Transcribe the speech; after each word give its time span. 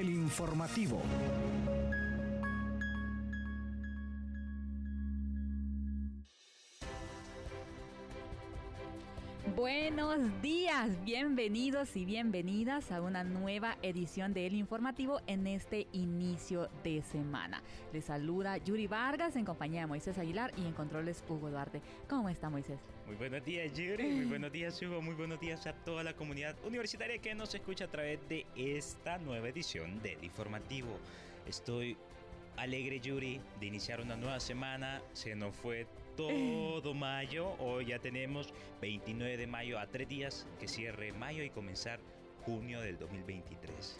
El 0.00 0.08
informativo. 0.08 1.02
Buenos 9.72 10.42
días, 10.42 11.04
bienvenidos 11.04 11.94
y 11.94 12.04
bienvenidas 12.04 12.90
a 12.90 13.00
una 13.00 13.22
nueva 13.22 13.78
edición 13.82 14.34
de 14.34 14.48
El 14.48 14.56
Informativo 14.56 15.20
en 15.28 15.46
este 15.46 15.86
inicio 15.92 16.68
de 16.82 17.02
semana. 17.02 17.62
Les 17.92 18.06
saluda 18.06 18.56
Yuri 18.56 18.88
Vargas 18.88 19.36
en 19.36 19.44
compañía 19.44 19.82
de 19.82 19.86
Moisés 19.86 20.18
Aguilar 20.18 20.52
y 20.56 20.62
en 20.66 20.72
controles 20.72 21.22
Hugo 21.28 21.50
Duarte. 21.50 21.82
¿Cómo 22.08 22.28
está 22.28 22.50
Moisés? 22.50 22.80
Muy 23.06 23.14
buenos 23.14 23.44
días 23.44 23.72
Yuri, 23.72 24.10
muy 24.10 24.24
buenos 24.24 24.50
días 24.50 24.82
Hugo, 24.82 25.00
muy 25.02 25.14
buenos 25.14 25.38
días 25.38 25.64
a 25.68 25.72
toda 25.72 26.02
la 26.02 26.14
comunidad 26.14 26.56
universitaria 26.66 27.18
que 27.18 27.36
nos 27.36 27.54
escucha 27.54 27.84
a 27.84 27.90
través 27.92 28.18
de 28.28 28.46
esta 28.56 29.18
nueva 29.18 29.50
edición 29.50 30.02
del 30.02 30.24
Informativo. 30.24 30.98
Estoy 31.46 31.96
alegre 32.56 32.98
Yuri 32.98 33.40
de 33.60 33.66
iniciar 33.66 34.00
una 34.00 34.16
nueva 34.16 34.40
semana, 34.40 35.00
se 35.12 35.36
nos 35.36 35.54
fue 35.54 35.86
todo 36.16 36.94
mayo. 36.94 37.54
Hoy 37.58 37.86
ya 37.86 37.98
tenemos 37.98 38.52
29 38.80 39.36
de 39.36 39.46
mayo 39.46 39.78
a 39.78 39.86
tres 39.86 40.08
días 40.08 40.46
que 40.58 40.68
cierre 40.68 41.12
mayo 41.12 41.42
y 41.42 41.50
comenzar 41.50 42.00
junio 42.44 42.80
del 42.80 42.98
2023. 42.98 43.98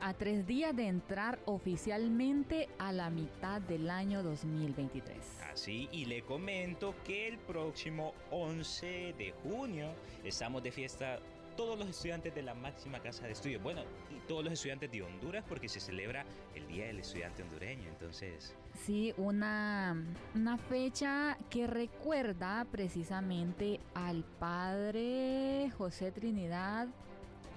A 0.00 0.14
tres 0.14 0.46
días 0.46 0.76
de 0.76 0.86
entrar 0.86 1.40
oficialmente 1.46 2.68
a 2.78 2.92
la 2.92 3.10
mitad 3.10 3.60
del 3.60 3.90
año 3.90 4.22
2023. 4.22 5.16
Así, 5.52 5.88
y 5.90 6.04
le 6.04 6.22
comento 6.22 6.94
que 7.04 7.26
el 7.26 7.38
próximo 7.38 8.14
11 8.30 9.14
de 9.18 9.34
junio 9.42 9.90
estamos 10.22 10.62
de 10.62 10.70
fiesta 10.70 11.18
todos 11.58 11.76
los 11.76 11.88
estudiantes 11.88 12.32
de 12.36 12.42
la 12.42 12.54
máxima 12.54 13.00
casa 13.00 13.26
de 13.26 13.32
estudios. 13.32 13.60
Bueno, 13.60 13.82
y 14.16 14.20
todos 14.28 14.44
los 14.44 14.52
estudiantes 14.52 14.92
de 14.92 15.02
Honduras 15.02 15.44
porque 15.48 15.68
se 15.68 15.80
celebra 15.80 16.24
el 16.54 16.68
Día 16.68 16.86
del 16.86 17.00
Estudiante 17.00 17.42
Hondureño. 17.42 17.88
Entonces... 17.88 18.54
Sí, 18.86 19.12
una, 19.16 20.00
una 20.36 20.56
fecha 20.56 21.36
que 21.50 21.66
recuerda 21.66 22.64
precisamente 22.70 23.80
al 23.92 24.22
padre 24.22 25.72
José 25.76 26.12
Trinidad 26.12 26.86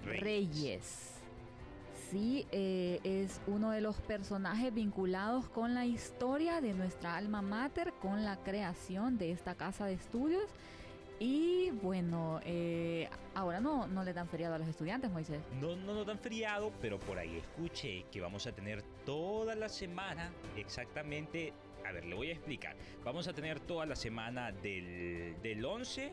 Reyes. 0.03 1.11
Sí, 2.09 2.47
eh, 2.52 2.99
es 3.03 3.39
uno 3.45 3.69
de 3.69 3.81
los 3.81 3.97
personajes 3.97 4.73
vinculados 4.73 5.47
con 5.47 5.75
la 5.75 5.86
historia 5.86 6.59
de 6.59 6.73
nuestra 6.73 7.17
alma 7.17 7.43
mater, 7.43 7.93
con 8.02 8.25
la 8.25 8.38
creación 8.38 9.19
de 9.19 9.31
esta 9.31 9.53
casa 9.53 9.86
de 9.86 9.93
estudios 9.93 10.49
y 11.23 11.69
bueno, 11.69 12.39
eh, 12.44 13.08
ahora 13.36 13.59
no, 13.59 13.86
no 13.86 14.03
le 14.03 14.11
dan 14.11 14.27
feriado 14.27 14.55
a 14.55 14.58
los 14.58 14.67
estudiantes, 14.67 15.11
Moisés. 15.11 15.39
No, 15.61 15.75
no 15.75 15.94
nos 15.94 16.08
dan 16.08 16.17
feriado, 16.17 16.73
pero 16.81 17.00
por 17.00 17.19
ahí 17.19 17.38
escuché 17.38 18.05
que 18.11 18.19
vamos 18.19 18.47
a 18.47 18.52
tener 18.53 18.81
toda 19.05 19.53
la 19.53 19.69
semana 19.69 20.33
exactamente. 20.58 21.53
A 21.86 21.92
ver, 21.92 22.05
le 22.05 22.16
voy 22.16 22.30
a 22.30 22.33
explicar. 22.33 22.75
Vamos 23.05 23.27
a 23.27 23.33
tener 23.33 23.59
toda 23.59 23.86
la 23.86 23.95
semana 23.95 24.52
del, 24.52 25.36
del 25.44 25.64
11 25.64 26.11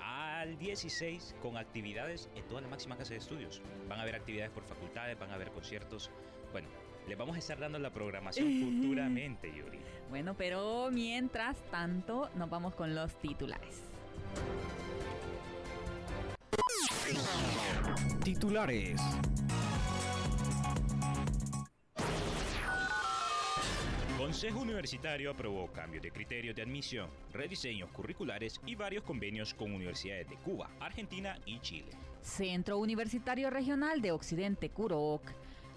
al 0.00 0.56
16 0.56 1.36
con 1.42 1.58
actividades 1.58 2.30
en 2.34 2.42
toda 2.44 2.62
la 2.62 2.68
máxima 2.68 2.96
casa 2.96 3.10
de 3.10 3.18
estudios. 3.18 3.60
Van 3.90 3.98
a 3.98 4.02
haber 4.04 4.14
actividades 4.14 4.52
por 4.52 4.64
facultades, 4.64 5.18
van 5.18 5.32
a 5.32 5.34
haber 5.34 5.50
conciertos. 5.50 6.10
Bueno, 6.52 6.68
les 7.06 7.18
vamos 7.18 7.36
a 7.36 7.40
estar 7.40 7.58
dando 7.58 7.78
la 7.78 7.90
programación 7.90 8.48
futuramente, 8.80 9.52
Yuri. 9.54 9.80
Bueno, 10.08 10.34
pero 10.34 10.88
mientras 10.90 11.58
tanto, 11.70 12.30
nos 12.36 12.48
vamos 12.48 12.74
con 12.74 12.94
los 12.94 13.14
titulares. 13.20 13.82
Titulares. 18.24 19.00
Consejo 24.18 24.60
Universitario 24.60 25.30
aprobó 25.30 25.70
cambios 25.72 26.02
de 26.02 26.10
criterios 26.10 26.56
de 26.56 26.62
admisión, 26.62 27.08
rediseños 27.32 27.90
curriculares 27.90 28.60
y 28.66 28.74
varios 28.74 29.04
convenios 29.04 29.54
con 29.54 29.72
universidades 29.72 30.28
de 30.28 30.36
Cuba, 30.36 30.68
Argentina 30.80 31.38
y 31.46 31.60
Chile. 31.60 31.90
Centro 32.22 32.78
Universitario 32.78 33.50
Regional 33.50 34.02
de 34.02 34.10
Occidente 34.10 34.70
Curoc 34.70 35.22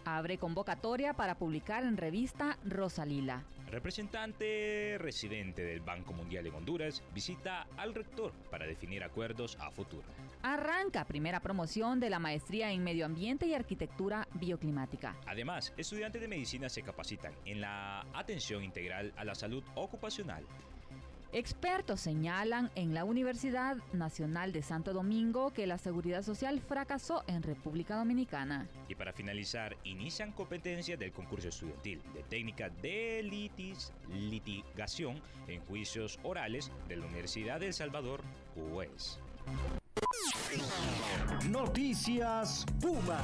abre 0.06 0.38
convocatoria 0.38 1.14
para 1.14 1.36
publicar 1.36 1.84
en 1.84 1.98
revista 1.98 2.58
Rosalila. 2.66 3.44
Representante 3.70 4.98
residente 5.00 5.64
del 5.64 5.82
Banco 5.82 6.12
Mundial 6.14 6.48
en 6.48 6.56
Honduras 6.56 7.04
visita 7.14 7.68
al 7.78 7.94
rector 7.94 8.34
para 8.50 8.66
definir 8.66 9.04
acuerdos 9.04 9.58
a 9.60 9.70
futuro. 9.70 10.04
Arranca 10.42 11.06
primera 11.06 11.40
promoción 11.40 12.00
de 12.00 12.10
la 12.10 12.18
maestría 12.18 12.72
en 12.72 12.84
Medio 12.84 13.06
Ambiente 13.06 13.46
y 13.46 13.54
Arquitectura 13.54 14.28
Bioclimática. 14.34 15.16
Además, 15.28 15.74
estudiantes 15.78 16.22
de 16.22 16.28
medicina 16.28 16.68
se 16.70 16.82
capacitan 16.82 17.34
en 17.46 17.62
la 17.62 18.06
atención 18.14 18.64
integral 18.64 19.14
a 19.18 19.24
la 19.24 19.36
salud 19.36 19.64
ocupacional. 19.76 20.44
Expertos 21.32 22.02
señalan 22.02 22.72
en 22.74 22.96
la 22.96 23.04
Universidad 23.04 23.78
Nacional 23.94 24.52
de 24.52 24.64
Santo 24.64 24.94
Domingo 24.94 25.52
que 25.52 25.68
la 25.68 25.78
seguridad 25.78 26.24
social 26.24 26.60
fracasó 26.60 27.24
en 27.28 27.44
República 27.44 27.98
Dominicana. 27.98 28.68
Y 28.88 28.96
para 28.96 29.14
finalizar, 29.14 29.78
inician 29.84 30.32
competencias 30.32 30.98
del 30.98 31.12
concurso 31.12 31.50
estudiantil 31.50 32.02
de 32.16 32.24
técnica 32.24 32.70
de 32.70 33.22
litis, 33.22 33.94
litigación 34.10 35.22
en 35.48 35.62
juicios 35.66 36.20
orales 36.24 36.72
de 36.88 36.98
la 36.98 37.06
Universidad 37.06 37.60
de 37.60 37.68
El 37.68 37.74
Salvador, 37.74 38.24
UES. 38.56 39.20
Noticias 41.48 42.66
Puma. 42.82 43.22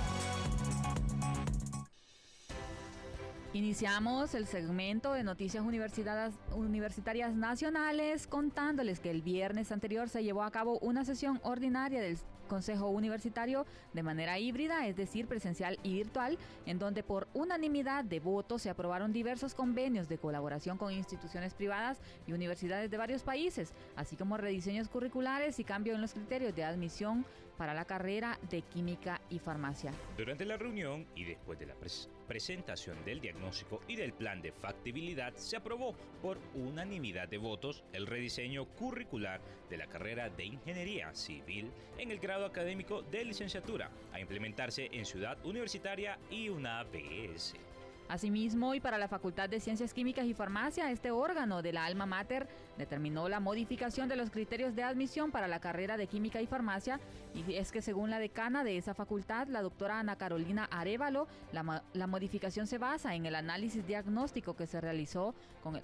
Iniciamos 3.55 4.35
el 4.35 4.47
segmento 4.47 5.13
de 5.13 5.23
noticias 5.23 5.63
universitarias 5.63 7.35
nacionales 7.35 8.27
contándoles 8.27 8.99
que 8.99 9.09
el 9.09 9.21
viernes 9.21 9.71
anterior 9.71 10.09
se 10.09 10.25
llevó 10.25 10.43
a 10.43 10.51
cabo 10.51 10.77
una 10.79 11.05
sesión 11.05 11.39
ordinaria 11.41 12.01
del 12.01 12.17
Consejo 12.49 12.89
Universitario 12.89 13.65
de 13.93 14.03
manera 14.03 14.37
híbrida, 14.39 14.85
es 14.87 14.97
decir, 14.97 15.25
presencial 15.27 15.79
y 15.83 15.93
virtual, 15.93 16.37
en 16.65 16.79
donde 16.79 17.01
por 17.01 17.29
unanimidad 17.33 18.03
de 18.03 18.19
votos 18.19 18.61
se 18.61 18.69
aprobaron 18.69 19.13
diversos 19.13 19.55
convenios 19.55 20.09
de 20.09 20.17
colaboración 20.17 20.77
con 20.77 20.91
instituciones 20.91 21.53
privadas 21.53 22.01
y 22.27 22.33
universidades 22.33 22.91
de 22.91 22.97
varios 22.97 23.23
países, 23.23 23.73
así 23.95 24.17
como 24.17 24.35
rediseños 24.35 24.89
curriculares 24.89 25.59
y 25.59 25.63
cambio 25.63 25.95
en 25.95 26.01
los 26.01 26.13
criterios 26.13 26.53
de 26.53 26.65
admisión 26.65 27.25
para 27.57 27.73
la 27.73 27.85
carrera 27.85 28.39
de 28.49 28.61
química 28.61 29.21
y 29.29 29.39
farmacia. 29.39 29.91
Durante 30.17 30.45
la 30.45 30.57
reunión 30.57 31.07
y 31.15 31.25
después 31.25 31.59
de 31.59 31.67
la 31.67 31.75
presentación 32.27 33.03
del 33.05 33.21
diagnóstico 33.21 33.81
y 33.87 33.95
del 33.95 34.13
plan 34.13 34.41
de 34.41 34.51
factibilidad, 34.51 35.33
se 35.35 35.57
aprobó 35.57 35.95
por 36.21 36.37
unanimidad 36.53 37.27
de 37.27 37.37
votos 37.37 37.83
el 37.93 38.07
rediseño 38.07 38.65
curricular 38.65 39.41
de 39.69 39.77
la 39.77 39.87
carrera 39.87 40.29
de 40.29 40.45
ingeniería 40.45 41.13
civil 41.13 41.71
en 41.97 42.11
el 42.11 42.19
grado 42.19 42.45
académico 42.45 43.01
de 43.03 43.25
licenciatura 43.25 43.89
a 44.13 44.19
implementarse 44.19 44.89
en 44.91 45.05
Ciudad 45.05 45.37
Universitaria 45.45 46.19
y 46.29 46.49
una 46.49 46.79
ABS. 46.79 47.55
Asimismo, 48.07 48.75
y 48.75 48.79
para 48.79 48.99
la 48.99 49.07
Facultad 49.07 49.49
de 49.49 49.59
Ciencias 49.59 49.93
Químicas 49.93 50.25
y 50.25 50.35
Farmacia, 50.35 50.91
este 50.91 51.09
órgano 51.09 51.63
de 51.63 51.73
la 51.73 51.85
alma 51.85 52.05
mater 52.05 52.47
determinó 52.77 53.27
la 53.29 53.39
modificación 53.39 54.07
de 54.07 54.15
los 54.15 54.29
criterios 54.29 54.75
de 54.75 54.83
admisión 54.83 55.31
para 55.31 55.47
la 55.47 55.59
carrera 55.59 55.97
de 55.97 56.05
Química 56.05 56.39
y 56.39 56.45
Farmacia, 56.45 56.99
y 57.33 57.55
es 57.55 57.71
que 57.71 57.81
según 57.81 58.11
la 58.11 58.19
decana 58.19 58.63
de 58.63 58.77
esa 58.77 58.93
facultad, 58.93 59.47
la 59.47 59.63
doctora 59.63 59.99
Ana 59.99 60.17
Carolina 60.17 60.65
Arevalo, 60.65 61.27
la, 61.51 61.83
la 61.93 62.07
modificación 62.07 62.67
se 62.67 62.77
basa 62.77 63.15
en 63.15 63.25
el 63.25 63.33
análisis 63.33 63.87
diagnóstico 63.87 64.55
que 64.55 64.67
se 64.67 64.79
realizó 64.79 65.33
con 65.63 65.75
el, 65.75 65.83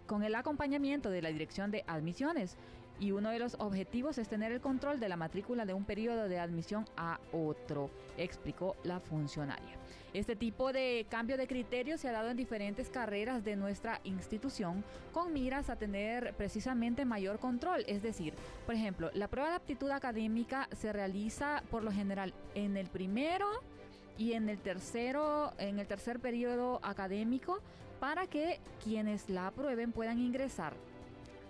con 0.06 0.22
el 0.22 0.34
acompañamiento 0.34 1.08
de 1.08 1.22
la 1.22 1.30
Dirección 1.30 1.70
de 1.70 1.82
Admisiones 1.86 2.58
y 3.00 3.10
uno 3.12 3.30
de 3.30 3.38
los 3.38 3.54
objetivos 3.58 4.18
es 4.18 4.28
tener 4.28 4.52
el 4.52 4.60
control 4.60 5.00
de 5.00 5.08
la 5.08 5.16
matrícula 5.16 5.66
de 5.66 5.74
un 5.74 5.84
periodo 5.84 6.28
de 6.28 6.38
admisión 6.38 6.86
a 6.96 7.18
otro, 7.32 7.90
explicó 8.16 8.76
la 8.84 9.00
funcionaria. 9.00 9.76
Este 10.12 10.36
tipo 10.36 10.72
de 10.72 11.06
cambio 11.10 11.36
de 11.36 11.48
criterio 11.48 11.98
se 11.98 12.08
ha 12.08 12.12
dado 12.12 12.30
en 12.30 12.36
diferentes 12.36 12.88
carreras 12.88 13.44
de 13.44 13.56
nuestra 13.56 14.00
institución 14.04 14.84
con 15.12 15.32
miras 15.32 15.70
a 15.70 15.76
tener 15.76 16.34
precisamente 16.34 17.04
mayor 17.04 17.40
control. 17.40 17.84
Es 17.88 18.00
decir, 18.00 18.34
por 18.64 18.76
ejemplo, 18.76 19.10
la 19.14 19.26
prueba 19.26 19.50
de 19.50 19.56
aptitud 19.56 19.90
académica 19.90 20.68
se 20.72 20.92
realiza 20.92 21.64
por 21.68 21.82
lo 21.82 21.90
general 21.90 22.32
en 22.54 22.76
el 22.76 22.86
primero 22.86 23.46
y 24.16 24.34
en 24.34 24.48
el 24.48 24.58
tercero, 24.60 25.52
en 25.58 25.80
el 25.80 25.88
tercer 25.88 26.20
periodo 26.20 26.78
académico 26.84 27.58
para 27.98 28.28
que 28.28 28.60
quienes 28.84 29.28
la 29.28 29.48
aprueben 29.48 29.90
puedan 29.90 30.20
ingresar 30.20 30.74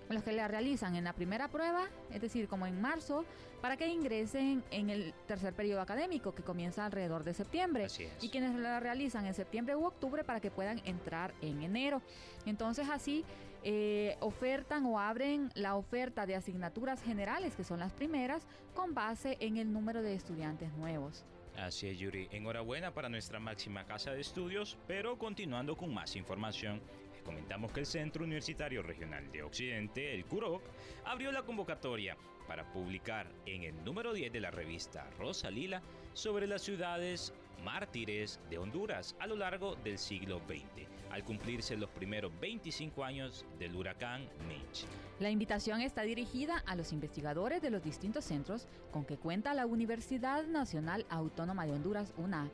los 0.09 0.23
que 0.23 0.33
la 0.33 0.49
realizan 0.49 0.97
en 0.97 1.05
la 1.05 1.13
primera 1.13 1.49
prueba, 1.49 1.89
es 2.11 2.21
decir, 2.21 2.49
como 2.49 2.67
en 2.67 2.81
marzo, 2.81 3.25
para 3.61 3.77
que 3.77 3.89
ingresen 3.89 4.63
en 4.71 4.91
el 4.91 5.15
tercer 5.27 5.55
periodo 5.55 5.81
académico 5.81 6.35
que 6.35 6.43
comienza 6.43 6.85
alrededor 6.85 7.25
de 7.25 7.35
septiembre. 7.35 7.87
Y 8.21 8.29
quienes 8.29 8.55
la 8.57 8.81
realizan 8.81 9.27
en 9.27 9.35
septiembre 9.35 9.75
u 9.77 9.85
octubre 9.85 10.25
para 10.25 10.41
que 10.41 10.51
puedan 10.51 10.81
entrar 10.85 11.33
en 11.41 11.63
enero. 11.63 12.03
Entonces 12.45 12.89
así 12.91 13.25
eh, 13.63 14.17
ofertan 14.21 14.85
o 14.85 15.01
abren 15.01 15.51
la 15.55 15.77
oferta 15.77 16.27
de 16.27 16.35
asignaturas 16.35 17.03
generales, 17.03 17.57
que 17.57 17.65
son 17.65 17.81
las 17.81 17.95
primeras, 17.95 18.47
con 18.75 18.93
base 18.93 19.39
en 19.41 19.57
el 19.57 19.73
número 19.73 20.03
de 20.03 20.15
estudiantes 20.15 20.71
nuevos. 20.75 21.25
Así 21.57 21.89
es, 21.89 21.99
Yuri. 21.99 22.29
Enhorabuena 22.33 22.93
para 22.93 23.09
nuestra 23.09 23.39
máxima 23.39 23.85
casa 23.85 24.11
de 24.11 24.21
estudios, 24.21 24.77
pero 24.87 25.17
continuando 25.17 25.77
con 25.77 25.95
más 25.95 26.17
información, 26.17 26.83
comentamos 27.25 27.73
que 27.73 27.81
el 27.81 27.87
Centro 27.87 28.25
Universitario 28.25 28.83
Regional 28.83 29.31
de 29.33 29.43
Occidente, 29.43 30.15
el 30.15 30.25
CUROC, 30.25 30.63
abrió 31.05 31.33
la 31.33 31.43
convocatoria 31.43 32.17
para 32.47 32.71
publicar 32.73 33.27
en 33.47 33.65
el 33.65 33.85
número 33.85 34.13
10 34.13 34.33
de 34.33 34.41
la 34.41 34.51
revista 34.51 35.09
Rosa 35.19 35.51
Lila 35.51 35.83
sobre 36.13 36.47
las 36.47 36.63
ciudades 36.63 37.33
mártires 37.65 38.39
de 38.51 38.59
Honduras 38.59 39.17
a 39.19 39.27
lo 39.27 39.37
largo 39.37 39.77
del 39.77 39.99
siglo 39.99 40.41
XX, 40.47 40.87
al 41.11 41.25
cumplirse 41.25 41.77
los 41.77 41.91
primeros 41.91 42.31
25 42.41 43.03
años 43.03 43.47
del 43.59 43.75
huracán 43.75 44.29
Mitch. 44.47 44.85
La 45.19 45.31
invitación 45.31 45.81
está 45.81 46.03
dirigida 46.03 46.63
a 46.67 46.77
los 46.77 46.93
investigadores 46.93 47.63
de 47.63 47.71
los 47.71 47.83
distintos 47.83 48.25
centros 48.25 48.67
con 48.91 49.05
que 49.05 49.17
cuenta 49.17 49.55
la 49.55 49.67
Universidad 49.67 50.45
Nacional 50.45 51.07
Autónoma 51.09 51.67
de 51.67 51.73
Honduras, 51.73 52.13
UNA, 52.19 52.51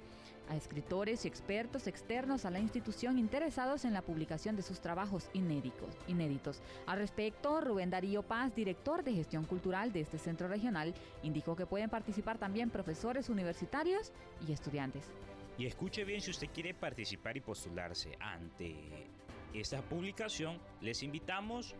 a 0.50 0.56
escritores 0.56 1.24
y 1.24 1.28
expertos 1.28 1.86
externos 1.86 2.44
a 2.44 2.50
la 2.50 2.58
institución 2.58 3.18
interesados 3.18 3.84
en 3.84 3.94
la 3.94 4.02
publicación 4.02 4.56
de 4.56 4.62
sus 4.62 4.80
trabajos 4.80 5.30
inéditos. 5.32 5.96
inéditos. 6.08 6.60
Al 6.86 6.98
respecto, 6.98 7.60
Rubén 7.60 7.90
Darío 7.90 8.22
Paz, 8.22 8.54
director 8.54 9.04
de 9.04 9.14
gestión 9.14 9.44
cultural 9.44 9.92
de 9.92 10.00
este 10.00 10.18
centro 10.18 10.48
regional, 10.48 10.92
indicó 11.22 11.54
que 11.54 11.66
pueden 11.66 11.88
participar 11.88 12.38
también 12.38 12.70
profesores 12.70 13.28
universitarios 13.28 14.12
y 14.46 14.52
estudiantes. 14.52 15.04
Y 15.56 15.66
escuche 15.66 16.04
bien 16.04 16.20
si 16.20 16.30
usted 16.30 16.48
quiere 16.52 16.74
participar 16.74 17.36
y 17.36 17.40
postularse 17.40 18.16
ante 18.18 19.06
esta 19.54 19.82
publicación, 19.82 20.58
les 20.80 21.02
invitamos 21.02 21.76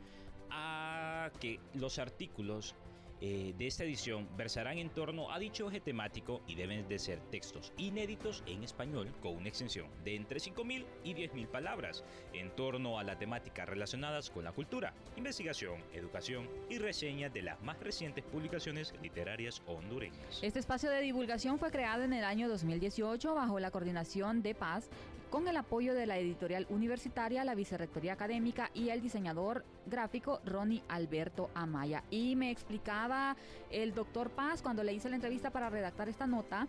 a 0.50 1.30
que 1.40 1.60
los 1.74 1.98
artículos 1.98 2.74
eh, 3.20 3.54
de 3.58 3.66
esta 3.66 3.84
edición 3.84 4.28
versarán 4.36 4.78
en 4.78 4.88
torno 4.88 5.30
a 5.30 5.38
dicho 5.38 5.68
eje 5.68 5.80
temático 5.80 6.40
y 6.46 6.54
deben 6.54 6.88
de 6.88 6.98
ser 6.98 7.20
textos 7.30 7.72
inéditos 7.76 8.42
en 8.46 8.64
español 8.64 9.12
con 9.20 9.36
una 9.36 9.48
extensión 9.48 9.88
de 10.04 10.16
entre 10.16 10.38
5.000 10.40 10.86
y 11.04 11.14
10.000 11.14 11.46
palabras 11.48 12.02
en 12.32 12.50
torno 12.56 12.98
a 12.98 13.04
la 13.04 13.18
temática 13.18 13.66
relacionadas 13.66 14.30
con 14.30 14.44
la 14.44 14.52
cultura, 14.52 14.94
investigación, 15.16 15.82
educación 15.92 16.48
y 16.70 16.78
reseñas 16.78 17.32
de 17.34 17.42
las 17.42 17.60
más 17.62 17.78
recientes 17.80 18.24
publicaciones 18.24 18.94
literarias 19.02 19.62
hondureñas. 19.66 20.40
Este 20.42 20.58
espacio 20.58 20.90
de 20.90 21.02
divulgación 21.02 21.58
fue 21.58 21.70
creado 21.70 22.02
en 22.04 22.14
el 22.14 22.24
año 22.24 22.48
2018 22.48 23.34
bajo 23.34 23.60
la 23.60 23.70
coordinación 23.70 24.42
de 24.42 24.54
Paz 24.54 24.88
con 25.30 25.46
el 25.46 25.56
apoyo 25.56 25.94
de 25.94 26.06
la 26.06 26.18
editorial 26.18 26.66
universitaria, 26.68 27.44
la 27.44 27.54
Vicerrectoría 27.54 28.12
Académica 28.12 28.70
y 28.74 28.90
el 28.90 29.00
diseñador 29.00 29.64
gráfico 29.86 30.40
Ronnie 30.44 30.82
Alberto 30.88 31.50
Amaya. 31.54 32.02
Y 32.10 32.34
me 32.36 32.50
explicaba 32.50 33.36
el 33.70 33.94
doctor 33.94 34.30
Paz 34.30 34.60
cuando 34.60 34.82
le 34.82 34.92
hice 34.92 35.08
la 35.08 35.14
entrevista 35.14 35.50
para 35.50 35.70
redactar 35.70 36.08
esta 36.08 36.26
nota 36.26 36.66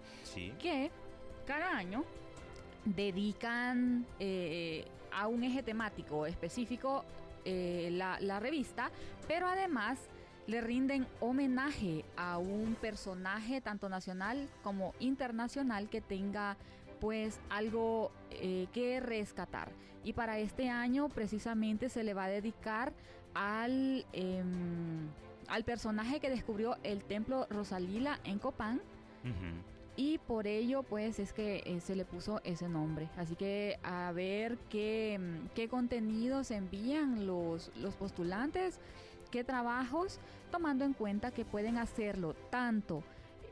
que 0.60 0.92
cada 1.46 1.76
año 1.76 2.06
dedican 2.86 4.06
eh, 4.20 4.86
a 5.12 5.28
un 5.28 5.44
eje 5.44 5.64
temático 5.64 6.26
específico 6.26 7.04
eh, 7.44 7.90
la, 7.92 8.20
la 8.20 8.40
revista, 8.40 8.92
pero 9.28 9.48
además 9.48 10.00
le 10.48 10.62
rinden 10.62 11.08
homenaje 11.20 12.04
a 12.18 12.38
un 12.38 12.76
personaje 12.76 13.62
tanto 13.62 13.90
nacional 13.90 14.50
como 14.64 14.94
internacional 15.00 15.90
que 15.90 16.02
tenga 16.02 16.58
pues 17.02 17.40
algo 17.50 18.12
eh, 18.30 18.68
que 18.72 19.02
rescatar. 19.02 19.72
Y 20.04 20.14
para 20.14 20.40
este 20.40 20.70
año 20.70 21.10
precisamente 21.10 21.90
se 21.90 22.04
le 22.04 22.14
va 22.14 22.26
a 22.26 22.30
dedicar 22.30 22.94
al, 23.34 24.06
em, 24.14 25.10
al 25.48 25.64
personaje 25.64 26.20
que 26.20 26.30
descubrió 26.30 26.78
el 26.84 27.04
templo 27.04 27.48
Rosalila 27.50 28.20
en 28.24 28.40
Copán. 28.40 28.82
Y 29.98 30.18
por 30.20 30.48
ello, 30.48 30.84
pues 30.84 31.20
es 31.20 31.34
que 31.34 31.62
eh, 31.66 31.80
se 31.82 31.96
le 31.96 32.06
puso 32.06 32.42
ese 32.44 32.70
nombre. 32.70 33.10
Así 33.18 33.36
que 33.36 33.78
a 33.84 34.12
ver 34.14 34.58
qué, 34.70 35.14
em, 35.16 35.50
qué 35.54 35.68
contenidos 35.68 36.50
envían 36.52 37.28
los, 37.28 37.72
los 37.76 37.96
postulantes, 37.96 38.80
qué 39.32 39.44
trabajos, 39.44 40.20
tomando 40.50 40.86
en 40.86 40.94
cuenta 40.94 41.32
que 41.32 41.46
pueden 41.46 41.78
hacerlo 41.78 42.34
tanto 42.50 43.04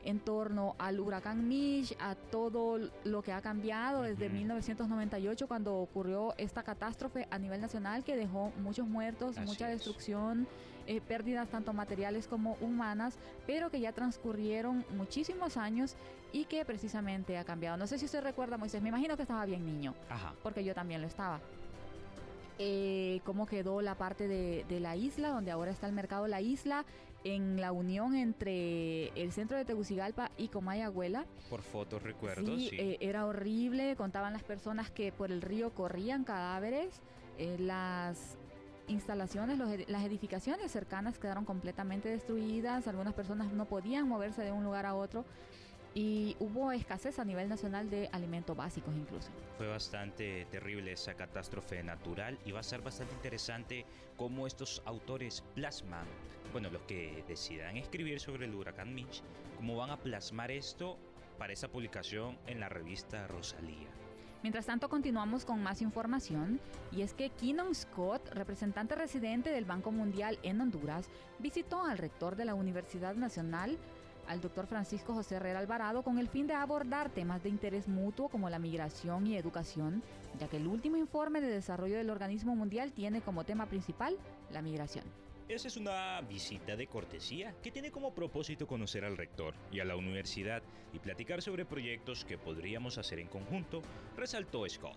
en 0.04 0.20
torno 0.20 0.74
al 0.78 1.00
huracán 1.00 1.48
Mitch, 1.48 1.96
a 2.00 2.14
todo 2.14 2.78
lo 3.04 3.22
que 3.22 3.32
ha 3.32 3.40
cambiado 3.40 4.02
desde 4.02 4.28
1998 4.28 5.46
cuando 5.46 5.76
ocurrió 5.76 6.34
esta 6.38 6.62
catástrofe 6.62 7.26
a 7.30 7.38
nivel 7.38 7.60
nacional 7.60 8.04
que 8.04 8.16
dejó 8.16 8.52
muchos 8.62 8.86
muertos, 8.86 9.38
mucha 9.38 9.68
destrucción, 9.68 10.46
eh, 10.86 11.00
pérdidas 11.00 11.48
tanto 11.48 11.72
materiales 11.72 12.26
como 12.26 12.56
humanas, 12.60 13.18
pero 13.46 13.70
que 13.70 13.80
ya 13.80 13.92
transcurrieron 13.92 14.84
muchísimos 14.96 15.56
años 15.56 15.94
y 16.32 16.46
que 16.46 16.64
precisamente 16.64 17.36
ha 17.38 17.44
cambiado. 17.44 17.76
No 17.76 17.86
sé 17.86 17.98
si 17.98 18.06
usted 18.06 18.22
recuerda, 18.22 18.56
Moisés, 18.56 18.82
me 18.82 18.88
imagino 18.88 19.16
que 19.16 19.22
estaba 19.22 19.44
bien 19.44 19.64
niño, 19.64 19.94
porque 20.42 20.64
yo 20.64 20.74
también 20.74 21.00
lo 21.00 21.06
estaba. 21.06 21.40
Eh, 22.58 23.20
cómo 23.24 23.46
quedó 23.46 23.80
la 23.80 23.94
parte 23.94 24.28
de, 24.28 24.66
de, 24.68 24.80
la 24.80 24.94
isla, 24.94 25.28
donde 25.28 25.50
ahora 25.50 25.70
está 25.70 25.86
el 25.86 25.94
mercado 25.94 26.26
La 26.26 26.42
Isla, 26.42 26.84
en 27.24 27.60
la 27.60 27.72
unión 27.72 28.14
entre 28.14 29.08
el 29.20 29.32
centro 29.32 29.56
de 29.56 29.64
Tegucigalpa 29.64 30.30
y 30.36 30.48
Comayagüela. 30.48 31.26
Por 31.48 31.62
fotos 31.62 32.02
recuerdo, 32.02 32.56
sí. 32.56 32.70
Eh, 32.72 32.98
era 33.00 33.26
horrible, 33.26 33.96
contaban 33.96 34.32
las 34.32 34.42
personas 34.42 34.90
que 34.90 35.12
por 35.12 35.30
el 35.30 35.42
río 35.42 35.74
corrían 35.74 36.24
cadáveres, 36.24 37.00
eh, 37.38 37.56
las 37.58 38.36
instalaciones, 38.88 39.58
las 39.88 40.04
edificaciones 40.04 40.70
cercanas 40.72 41.18
quedaron 41.18 41.44
completamente 41.44 42.08
destruidas, 42.08 42.88
algunas 42.88 43.14
personas 43.14 43.52
no 43.52 43.66
podían 43.66 44.08
moverse 44.08 44.42
de 44.42 44.52
un 44.52 44.64
lugar 44.64 44.84
a 44.84 44.94
otro 44.94 45.24
y 45.94 46.36
hubo 46.38 46.72
escasez 46.72 47.18
a 47.18 47.24
nivel 47.24 47.48
nacional 47.48 47.90
de 47.90 48.08
alimentos 48.12 48.56
básicos 48.56 48.94
incluso. 48.94 49.30
Fue 49.58 49.66
bastante 49.66 50.46
terrible 50.50 50.92
esa 50.92 51.14
catástrofe 51.14 51.82
natural 51.82 52.38
y 52.44 52.52
va 52.52 52.60
a 52.60 52.64
ser 52.64 52.80
bastante 52.80 53.14
interesante 53.14 53.84
cómo 54.16 54.46
estos 54.46 54.82
autores 54.84 55.42
plasman, 55.54 56.06
bueno, 56.52 56.70
los 56.70 56.82
que 56.82 57.24
decidan 57.28 57.76
escribir 57.76 58.20
sobre 58.20 58.46
el 58.46 58.54
huracán 58.54 58.94
Mitch, 58.94 59.22
cómo 59.56 59.76
van 59.76 59.90
a 59.90 59.98
plasmar 59.98 60.50
esto 60.50 60.98
para 61.38 61.52
esa 61.52 61.68
publicación 61.68 62.38
en 62.46 62.60
la 62.60 62.68
revista 62.68 63.26
Rosalía. 63.26 63.88
Mientras 64.42 64.66
tanto, 64.66 64.88
continuamos 64.88 65.44
con 65.44 65.62
más 65.62 65.82
información 65.82 66.60
y 66.92 67.02
es 67.02 67.12
que 67.12 67.28
Keenan 67.30 67.74
Scott, 67.74 68.26
representante 68.30 68.94
residente 68.94 69.50
del 69.50 69.66
Banco 69.66 69.92
Mundial 69.92 70.38
en 70.42 70.60
Honduras, 70.60 71.08
visitó 71.38 71.84
al 71.84 71.98
rector 71.98 72.36
de 72.36 72.46
la 72.46 72.54
Universidad 72.54 73.14
Nacional 73.14 73.78
al 74.26 74.40
doctor 74.40 74.66
Francisco 74.66 75.12
José 75.12 75.36
Herrera 75.36 75.58
Alvarado 75.58 76.02
con 76.02 76.18
el 76.18 76.28
fin 76.28 76.46
de 76.46 76.54
abordar 76.54 77.10
temas 77.10 77.42
de 77.42 77.48
interés 77.48 77.88
mutuo 77.88 78.28
como 78.28 78.48
la 78.48 78.58
migración 78.58 79.26
y 79.26 79.36
educación, 79.36 80.02
ya 80.38 80.48
que 80.48 80.56
el 80.56 80.68
último 80.68 80.96
informe 80.96 81.40
de 81.40 81.48
desarrollo 81.48 81.96
del 81.96 82.10
organismo 82.10 82.54
mundial 82.54 82.92
tiene 82.92 83.20
como 83.20 83.44
tema 83.44 83.66
principal 83.66 84.16
la 84.52 84.62
migración. 84.62 85.04
Esa 85.50 85.66
es 85.66 85.76
una 85.76 86.20
visita 86.20 86.76
de 86.76 86.86
cortesía 86.86 87.56
que 87.60 87.72
tiene 87.72 87.90
como 87.90 88.14
propósito 88.14 88.68
conocer 88.68 89.04
al 89.04 89.16
rector 89.16 89.52
y 89.72 89.80
a 89.80 89.84
la 89.84 89.96
universidad 89.96 90.62
y 90.92 91.00
platicar 91.00 91.42
sobre 91.42 91.64
proyectos 91.64 92.24
que 92.24 92.38
podríamos 92.38 92.98
hacer 92.98 93.18
en 93.18 93.26
conjunto, 93.26 93.82
resaltó 94.16 94.64
Scott. 94.68 94.96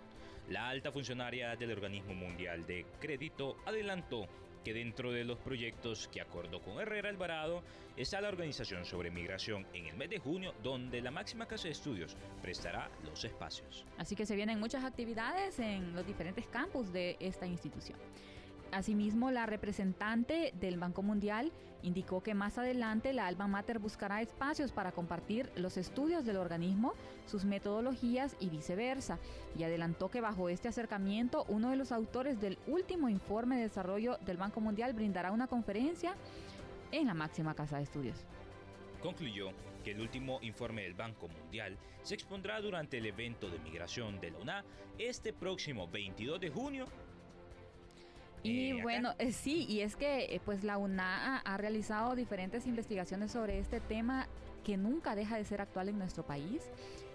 La 0.49 0.69
alta 0.69 0.91
funcionaria 0.91 1.55
del 1.55 1.71
Organismo 1.71 2.13
Mundial 2.13 2.67
de 2.67 2.85
Crédito 3.01 3.57
adelantó 3.65 4.27
que 4.63 4.75
dentro 4.75 5.11
de 5.11 5.23
los 5.23 5.39
proyectos 5.39 6.07
que 6.07 6.21
acordó 6.21 6.61
con 6.61 6.79
Herrera 6.79 7.09
Alvarado 7.09 7.63
está 7.97 8.21
la 8.21 8.29
organización 8.29 8.85
sobre 8.85 9.09
migración 9.09 9.65
en 9.73 9.87
el 9.87 9.97
mes 9.97 10.11
de 10.11 10.19
junio, 10.19 10.53
donde 10.61 11.01
la 11.01 11.09
máxima 11.09 11.47
casa 11.47 11.63
de 11.63 11.71
estudios 11.71 12.15
prestará 12.43 12.91
los 13.03 13.25
espacios. 13.25 13.85
Así 13.97 14.15
que 14.15 14.27
se 14.27 14.35
vienen 14.35 14.59
muchas 14.59 14.83
actividades 14.83 15.57
en 15.57 15.95
los 15.95 16.05
diferentes 16.05 16.45
campus 16.45 16.93
de 16.93 17.17
esta 17.19 17.47
institución. 17.47 17.97
Asimismo, 18.73 19.29
la 19.29 19.45
representante 19.45 20.51
del 20.59 20.79
Banco 20.79 21.03
Mundial 21.03 21.51
indicó 21.83 22.23
que 22.23 22.33
más 22.33 22.57
adelante 22.57 23.13
la 23.13 23.27
Alma 23.27 23.47
Mater 23.47 23.77
buscará 23.77 24.19
espacios 24.19 24.71
para 24.71 24.91
compartir 24.91 25.51
los 25.55 25.77
estudios 25.77 26.25
del 26.25 26.37
organismo, 26.37 26.93
sus 27.27 27.45
metodologías 27.45 28.35
y 28.39 28.49
viceversa, 28.49 29.19
y 29.55 29.63
adelantó 29.63 30.09
que 30.09 30.21
bajo 30.21 30.49
este 30.49 30.69
acercamiento 30.69 31.45
uno 31.49 31.69
de 31.69 31.75
los 31.75 31.91
autores 31.91 32.41
del 32.41 32.57
último 32.65 33.09
informe 33.09 33.57
de 33.57 33.63
desarrollo 33.63 34.17
del 34.25 34.37
Banco 34.37 34.59
Mundial 34.59 34.93
brindará 34.93 35.31
una 35.31 35.45
conferencia 35.45 36.15
en 36.91 37.05
la 37.05 37.13
máxima 37.13 37.53
casa 37.53 37.77
de 37.77 37.83
estudios. 37.83 38.25
Concluyó 39.03 39.51
que 39.83 39.91
el 39.91 39.99
último 39.99 40.39
informe 40.41 40.81
del 40.81 40.95
Banco 40.95 41.27
Mundial 41.27 41.77
se 42.01 42.15
expondrá 42.15 42.59
durante 42.59 42.97
el 42.97 43.05
evento 43.05 43.51
de 43.51 43.59
migración 43.59 44.19
de 44.19 44.31
la 44.31 44.39
UNA 44.39 44.65
este 44.97 45.31
próximo 45.31 45.87
22 45.87 46.39
de 46.39 46.49
junio 46.49 46.87
y 48.43 48.81
bueno, 48.81 49.13
eh, 49.19 49.31
sí, 49.31 49.65
y 49.67 49.81
es 49.81 49.95
que 49.95 50.25
eh, 50.25 50.41
pues 50.43 50.63
la 50.63 50.77
UNA 50.77 51.37
ha 51.37 51.57
realizado 51.57 52.15
diferentes 52.15 52.67
investigaciones 52.67 53.31
sobre 53.31 53.59
este 53.59 53.79
tema 53.79 54.27
que 54.63 54.77
nunca 54.77 55.15
deja 55.15 55.37
de 55.37 55.45
ser 55.45 55.61
actual 55.61 55.89
en 55.89 55.97
nuestro 55.97 56.25
país 56.25 56.61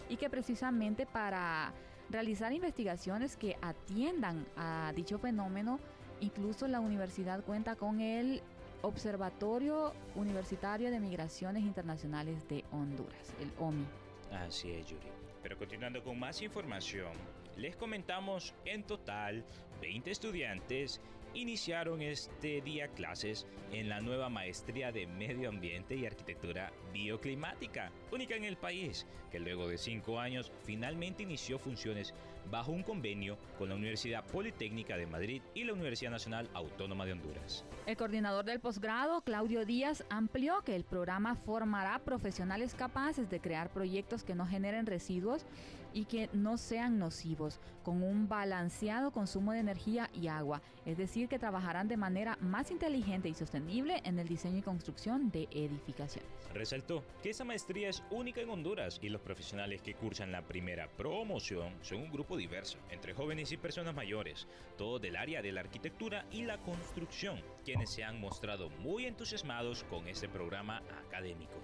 y 0.09 0.17
que 0.17 0.31
precisamente 0.31 1.07
para 1.07 1.73
realizar 2.11 2.53
investigaciones 2.53 3.37
que 3.37 3.57
atiendan 3.61 4.47
a 4.57 4.93
dicho 4.95 5.19
fenómeno, 5.19 5.79
incluso 6.21 6.67
la 6.67 6.81
universidad 6.81 7.45
cuenta 7.45 7.77
con 7.77 8.01
el 8.01 8.43
Observatorio 8.83 9.93
Universitario 10.15 10.91
de 10.91 11.01
Migraciones 11.01 11.63
Internacionales 11.65 12.49
de 12.49 12.65
Honduras, 12.71 13.35
el 13.41 13.53
OMI. 13.59 13.85
Así 14.31 14.71
es, 14.71 14.87
Yuri. 14.87 15.09
Pero 15.43 15.59
continuando 15.59 16.03
con 16.03 16.19
más 16.19 16.43
información, 16.43 17.13
les 17.57 17.77
comentamos 17.77 18.55
en 18.65 18.85
total 18.85 19.45
20 19.81 20.11
estudiantes 20.11 21.01
iniciaron 21.35 22.03
este 22.03 22.61
día 22.61 22.89
clases 22.89 23.47
en 23.73 23.89
la 23.89 24.01
nueva 24.01 24.29
maestría 24.29 24.93
de 24.93 25.07
Medio 25.07 25.49
Ambiente 25.49 25.95
y 25.95 26.07
Arquitectura 26.07 26.73
Bioclimática, 26.93 27.93
única 28.13 28.35
en 28.35 28.45
el 28.45 28.57
país, 28.57 29.07
que 29.31 29.39
luego 29.39 29.69
de 29.69 29.79
cinco 29.79 30.19
años 30.19 30.51
finalmente 30.65 31.23
inició 31.23 31.59
funciones 31.59 32.15
bajo 32.51 32.73
un 32.73 32.83
convenio 32.83 33.37
con 33.59 33.69
la 33.69 33.75
Universidad 33.75 34.25
Politécnica 34.25 34.97
de 34.97 35.07
Madrid 35.07 35.43
y 35.55 35.65
la 35.65 35.75
Universidad 35.75 36.11
Nacional 36.11 36.49
Autónoma 36.55 37.05
de 37.05 37.13
Honduras. 37.13 37.65
El 37.87 37.97
coordinador 37.97 38.45
del 38.45 38.61
posgrado, 38.61 39.21
Claudio 39.23 39.65
Díaz, 39.67 40.05
amplió 40.09 40.63
que 40.63 40.77
el 40.77 40.85
programa 40.85 41.35
formará 41.35 41.99
profesionales 42.01 42.75
capaces 42.75 43.29
de 43.29 43.41
crear 43.41 43.71
proyectos 43.71 44.25
que 44.25 44.35
no 44.35 44.47
generen 44.47 44.87
residuos 44.87 45.45
y 45.93 46.05
que 46.05 46.29
no 46.33 46.57
sean 46.57 46.99
nocivos, 46.99 47.61
con 47.83 48.03
un 48.03 48.29
balanceado 48.29 49.11
consumo 49.11 49.53
de 49.53 49.61
energía 49.61 50.11
y 50.13 50.29
agua, 50.29 50.61
es 50.85 50.99
decir, 50.99 51.29
que 51.29 51.39
trabajarán 51.39 51.89
de 51.89 51.97
manera 51.97 52.37
más 52.41 52.71
inteligente 52.71 53.29
y 53.29 53.35
sostenible 53.35 54.01
en 54.05 54.19
el 54.19 54.29
diseño 54.29 54.59
y 54.59 54.63
construcción 54.63 55.31
de 55.31 55.49
edificaciones. 55.51 56.29
Resaltó 56.53 57.05
que 57.23 57.31
esa 57.31 57.45
maestría 57.45 57.89
es 57.89 58.03
única 58.11 58.41
en 58.41 58.51
Honduras 58.51 58.99
y 59.03 59.09
los 59.09 59.21
profesionales 59.21 59.83
que 59.83 59.95
cursan 59.95 60.33
la 60.33 60.43
primera 60.43 60.89
promoción 60.89 61.75
son 61.83 62.03
un 62.03 62.11
grupo 62.11 62.37
diverso, 62.37 62.79
entre 62.91 63.15
jóvenes 63.15 63.53
y 63.53 63.57
personas 63.57 63.95
mayores, 63.95 64.47
todos 64.77 65.01
del 65.01 65.17
área 65.17 65.43
de 65.43 65.53
la 65.53 65.61
arquitectura 65.61 66.27
y 66.31 66.43
la 66.43 66.59
construcción, 66.59 67.41
quienes 67.65 67.91
se 67.91 68.05
han 68.05 68.21
mostrado 68.21 68.71
muy 68.71 69.07
entusiasmados 69.07 69.85
con 69.85 70.09
este 70.09 70.29
programa 70.29 70.83
académico. 71.07 71.55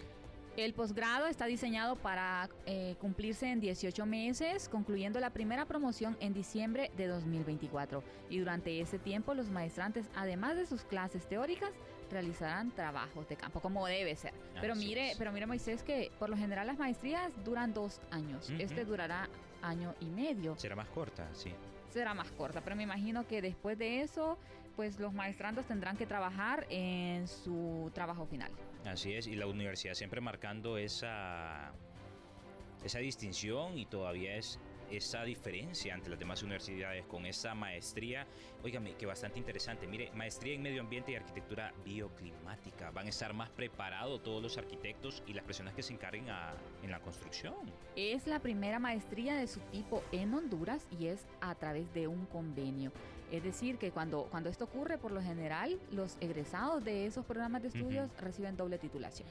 El 0.56 0.72
posgrado 0.72 1.26
está 1.26 1.46
diseñado 1.46 1.96
para 1.96 2.48
eh, 2.66 2.94
cumplirse 3.00 3.50
en 3.50 3.58
18 3.58 4.06
meses, 4.06 4.68
concluyendo 4.68 5.18
la 5.18 5.30
primera 5.30 5.64
promoción 5.66 6.16
en 6.20 6.32
diciembre 6.32 6.92
de 6.96 7.08
2024. 7.08 8.04
Y 8.30 8.38
durante 8.38 8.80
ese 8.80 9.00
tiempo 9.00 9.34
los 9.34 9.50
maestrantes, 9.50 10.06
además 10.14 10.56
de 10.56 10.66
sus 10.66 10.84
clases 10.84 11.26
teóricas, 11.28 11.72
realizarán 12.08 12.70
trabajos 12.70 13.28
de 13.28 13.34
campo, 13.34 13.58
como 13.58 13.84
debe 13.86 14.14
ser. 14.14 14.32
Pero 14.60 14.76
mire, 14.76 15.14
pero 15.18 15.32
mire 15.32 15.46
Moisés 15.46 15.82
que 15.82 16.12
por 16.20 16.30
lo 16.30 16.36
general 16.36 16.68
las 16.68 16.78
maestrías 16.78 17.32
duran 17.44 17.74
dos 17.74 18.00
años. 18.12 18.48
Este 18.58 18.84
durará 18.84 19.28
año 19.60 19.94
y 19.98 20.06
medio. 20.06 20.56
Será 20.56 20.76
más 20.76 20.88
corta, 20.88 21.28
sí. 21.32 21.52
Será 21.90 22.14
más 22.14 22.30
corta, 22.30 22.60
pero 22.60 22.76
me 22.76 22.84
imagino 22.84 23.26
que 23.26 23.42
después 23.42 23.76
de 23.76 24.02
eso, 24.02 24.38
pues 24.76 24.98
los 24.98 25.12
maestrandos 25.12 25.66
tendrán 25.66 25.96
que 25.96 26.06
trabajar 26.06 26.66
en 26.70 27.28
su 27.28 27.90
trabajo 27.94 28.26
final. 28.26 28.50
Así 28.84 29.14
es, 29.14 29.26
y 29.26 29.34
la 29.34 29.46
universidad 29.46 29.94
siempre 29.94 30.20
marcando 30.20 30.76
esa, 30.78 31.72
esa 32.84 32.98
distinción 32.98 33.78
y 33.78 33.86
todavía 33.86 34.36
es 34.36 34.58
esa 34.90 35.24
diferencia 35.24 35.94
ante 35.94 36.10
las 36.10 36.18
demás 36.18 36.42
universidades 36.42 37.04
con 37.06 37.26
esa 37.26 37.54
maestría, 37.54 38.26
oígame, 38.62 38.94
que 38.94 39.06
bastante 39.06 39.38
interesante. 39.38 39.86
Mire, 39.86 40.10
maestría 40.14 40.54
en 40.54 40.62
medio 40.62 40.80
ambiente 40.82 41.12
y 41.12 41.16
arquitectura 41.16 41.72
bioclimática. 41.84 42.90
Van 42.90 43.06
a 43.06 43.10
estar 43.10 43.32
más 43.32 43.50
preparados 43.50 44.22
todos 44.22 44.42
los 44.42 44.58
arquitectos 44.58 45.22
y 45.26 45.32
las 45.32 45.44
personas 45.44 45.74
que 45.74 45.82
se 45.82 45.94
encarguen 45.94 46.26
en 46.82 46.90
la 46.90 47.00
construcción. 47.00 47.54
Es 47.96 48.26
la 48.26 48.40
primera 48.40 48.78
maestría 48.78 49.36
de 49.36 49.46
su 49.46 49.60
tipo 49.72 50.02
en 50.12 50.34
Honduras 50.34 50.86
y 50.98 51.06
es 51.06 51.26
a 51.40 51.54
través 51.54 51.92
de 51.94 52.06
un 52.06 52.26
convenio. 52.26 52.92
Es 53.34 53.42
decir, 53.42 53.78
que 53.78 53.90
cuando, 53.90 54.28
cuando 54.30 54.48
esto 54.48 54.62
ocurre, 54.62 54.96
por 54.96 55.10
lo 55.10 55.20
general, 55.20 55.76
los 55.90 56.16
egresados 56.20 56.84
de 56.84 57.06
esos 57.06 57.24
programas 57.26 57.62
de 57.62 57.68
estudios 57.68 58.08
reciben 58.20 58.56
doble 58.56 58.78
titulación. 58.78 59.28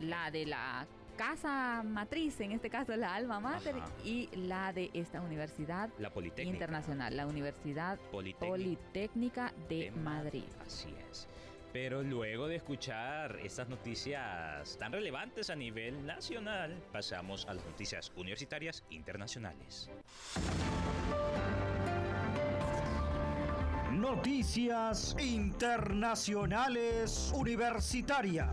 La 0.00 0.32
de 0.32 0.44
la 0.44 0.88
casa 1.16 1.84
matriz, 1.84 2.40
en 2.40 2.50
este 2.50 2.68
caso 2.68 2.96
la 2.96 3.14
Alma 3.14 3.38
Mater, 3.38 3.76
y 4.02 4.28
la 4.34 4.72
de 4.72 4.90
esta 4.92 5.20
universidad 5.20 5.88
la 6.00 6.10
internacional, 6.42 7.16
la 7.16 7.28
Universidad 7.28 7.96
Politécnica, 8.10 9.52
de, 9.68 9.92
Madrid. 9.92 10.42
Así 10.66 10.92
es. 11.08 11.28
Pero 11.72 12.02
luego 12.02 12.48
de 12.48 12.56
escuchar 12.56 13.38
estas 13.40 13.68
noticias 13.68 14.76
tan 14.78 14.90
relevantes 14.90 15.48
a 15.48 15.54
nivel 15.54 16.04
nacional, 16.04 16.76
pasamos 16.92 17.46
a 17.46 17.54
las 17.54 17.64
noticias 17.64 18.10
universitarias 18.16 18.82
internacionales. 18.90 19.88
Noticias 23.94 25.14
internacionales 25.20 27.30
universitarias. 27.34 28.48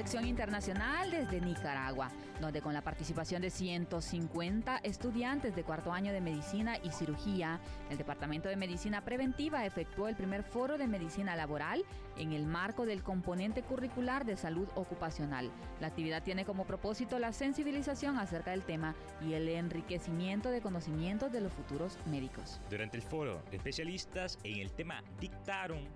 Sección 0.00 0.26
internacional 0.26 1.10
desde 1.10 1.42
Nicaragua, 1.42 2.10
donde 2.40 2.62
con 2.62 2.72
la 2.72 2.80
participación 2.80 3.42
de 3.42 3.50
150 3.50 4.78
estudiantes 4.78 5.54
de 5.54 5.62
cuarto 5.62 5.92
año 5.92 6.10
de 6.10 6.22
medicina 6.22 6.78
y 6.82 6.90
cirugía, 6.90 7.60
el 7.90 7.98
Departamento 7.98 8.48
de 8.48 8.56
Medicina 8.56 9.04
Preventiva 9.04 9.66
efectuó 9.66 10.08
el 10.08 10.16
primer 10.16 10.42
foro 10.42 10.78
de 10.78 10.86
medicina 10.86 11.36
laboral 11.36 11.84
en 12.16 12.32
el 12.32 12.46
marco 12.46 12.86
del 12.86 13.02
componente 13.02 13.62
curricular 13.62 14.24
de 14.24 14.38
salud 14.38 14.68
ocupacional. 14.74 15.50
La 15.80 15.88
actividad 15.88 16.22
tiene 16.22 16.46
como 16.46 16.64
propósito 16.64 17.18
la 17.18 17.34
sensibilización 17.34 18.16
acerca 18.16 18.52
del 18.52 18.62
tema 18.62 18.94
y 19.20 19.34
el 19.34 19.50
enriquecimiento 19.50 20.50
de 20.50 20.62
conocimientos 20.62 21.30
de 21.30 21.42
los 21.42 21.52
futuros 21.52 21.98
médicos. 22.06 22.58
Durante 22.70 22.96
el 22.96 23.02
foro, 23.02 23.42
especialistas 23.52 24.38
en 24.44 24.60
el 24.60 24.72
tema 24.72 25.04
dictaron 25.20 25.86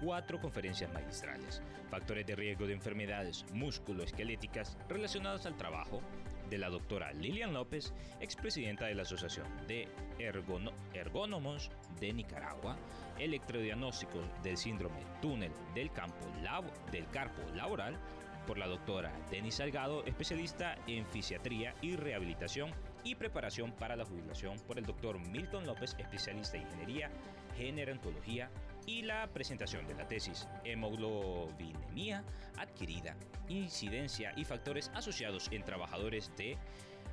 cuatro 0.00 0.40
conferencias 0.40 0.92
magistrales, 0.92 1.62
factores 1.90 2.26
de 2.26 2.36
riesgo 2.36 2.66
de 2.66 2.74
enfermedades 2.74 3.44
musculoesqueléticas 3.52 4.76
relacionadas 4.88 5.46
al 5.46 5.56
trabajo, 5.56 6.00
de 6.50 6.58
la 6.58 6.68
doctora 6.68 7.12
Lilian 7.12 7.54
López, 7.54 7.92
expresidenta 8.20 8.86
de 8.86 8.94
la 8.94 9.02
Asociación 9.02 9.46
de 9.66 9.88
Ergónomos 10.18 11.70
de 12.00 12.12
Nicaragua, 12.12 12.76
electrodiagnóstico 13.18 14.20
del 14.42 14.56
síndrome 14.56 15.00
túnel 15.20 15.52
del 15.74 15.90
campo 15.92 16.26
del 16.92 17.08
carpo 17.08 17.42
laboral, 17.54 17.98
por 18.46 18.58
la 18.58 18.66
doctora 18.66 19.10
Denis 19.30 19.54
Salgado, 19.54 20.04
especialista 20.04 20.76
en 20.86 21.06
fisiatría 21.06 21.74
y 21.80 21.96
rehabilitación 21.96 22.70
y 23.02 23.14
preparación 23.14 23.72
para 23.72 23.96
la 23.96 24.04
jubilación, 24.04 24.58
por 24.66 24.78
el 24.78 24.84
doctor 24.84 25.18
Milton 25.18 25.66
López, 25.66 25.96
especialista 25.98 26.58
en 26.58 26.64
ingeniería, 26.64 27.10
gerontología 27.56 28.50
y 28.86 29.02
la 29.02 29.26
presentación 29.28 29.86
de 29.86 29.94
la 29.94 30.06
tesis 30.06 30.48
Hemoglobinemia 30.64 32.24
adquirida, 32.58 33.16
incidencia 33.48 34.32
y 34.36 34.44
factores 34.44 34.90
asociados 34.94 35.48
en 35.52 35.64
trabajadores 35.64 36.30
de 36.36 36.56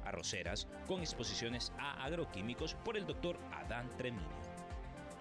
arroceras 0.06 0.68
con 0.88 1.02
exposiciones 1.02 1.72
a 1.78 2.04
agroquímicos 2.04 2.76
por 2.86 2.98
el 2.98 3.06
doctor 3.06 3.38
Adán 3.52 3.90
Treminio. 3.98 4.28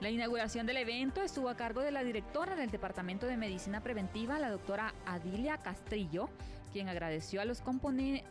La 0.01 0.09
inauguración 0.09 0.67
del 0.67 0.79
evento 0.79 1.21
estuvo 1.23 1.51
a 1.51 1.57
cargo 1.57 1.83
de 1.83 1.91
la 1.91 2.03
directora 2.03 2.57
del 2.57 2.71
Departamento 2.71 3.27
de 3.27 3.37
Medicina 3.37 3.83
Preventiva, 3.83 4.39
la 4.39 4.51
doctora 4.51 4.95
Adilia 5.05 5.59
Castrillo, 5.59 6.31
quien 6.73 6.89
agradeció 6.89 7.43
a 7.43 7.45
los, 7.45 7.63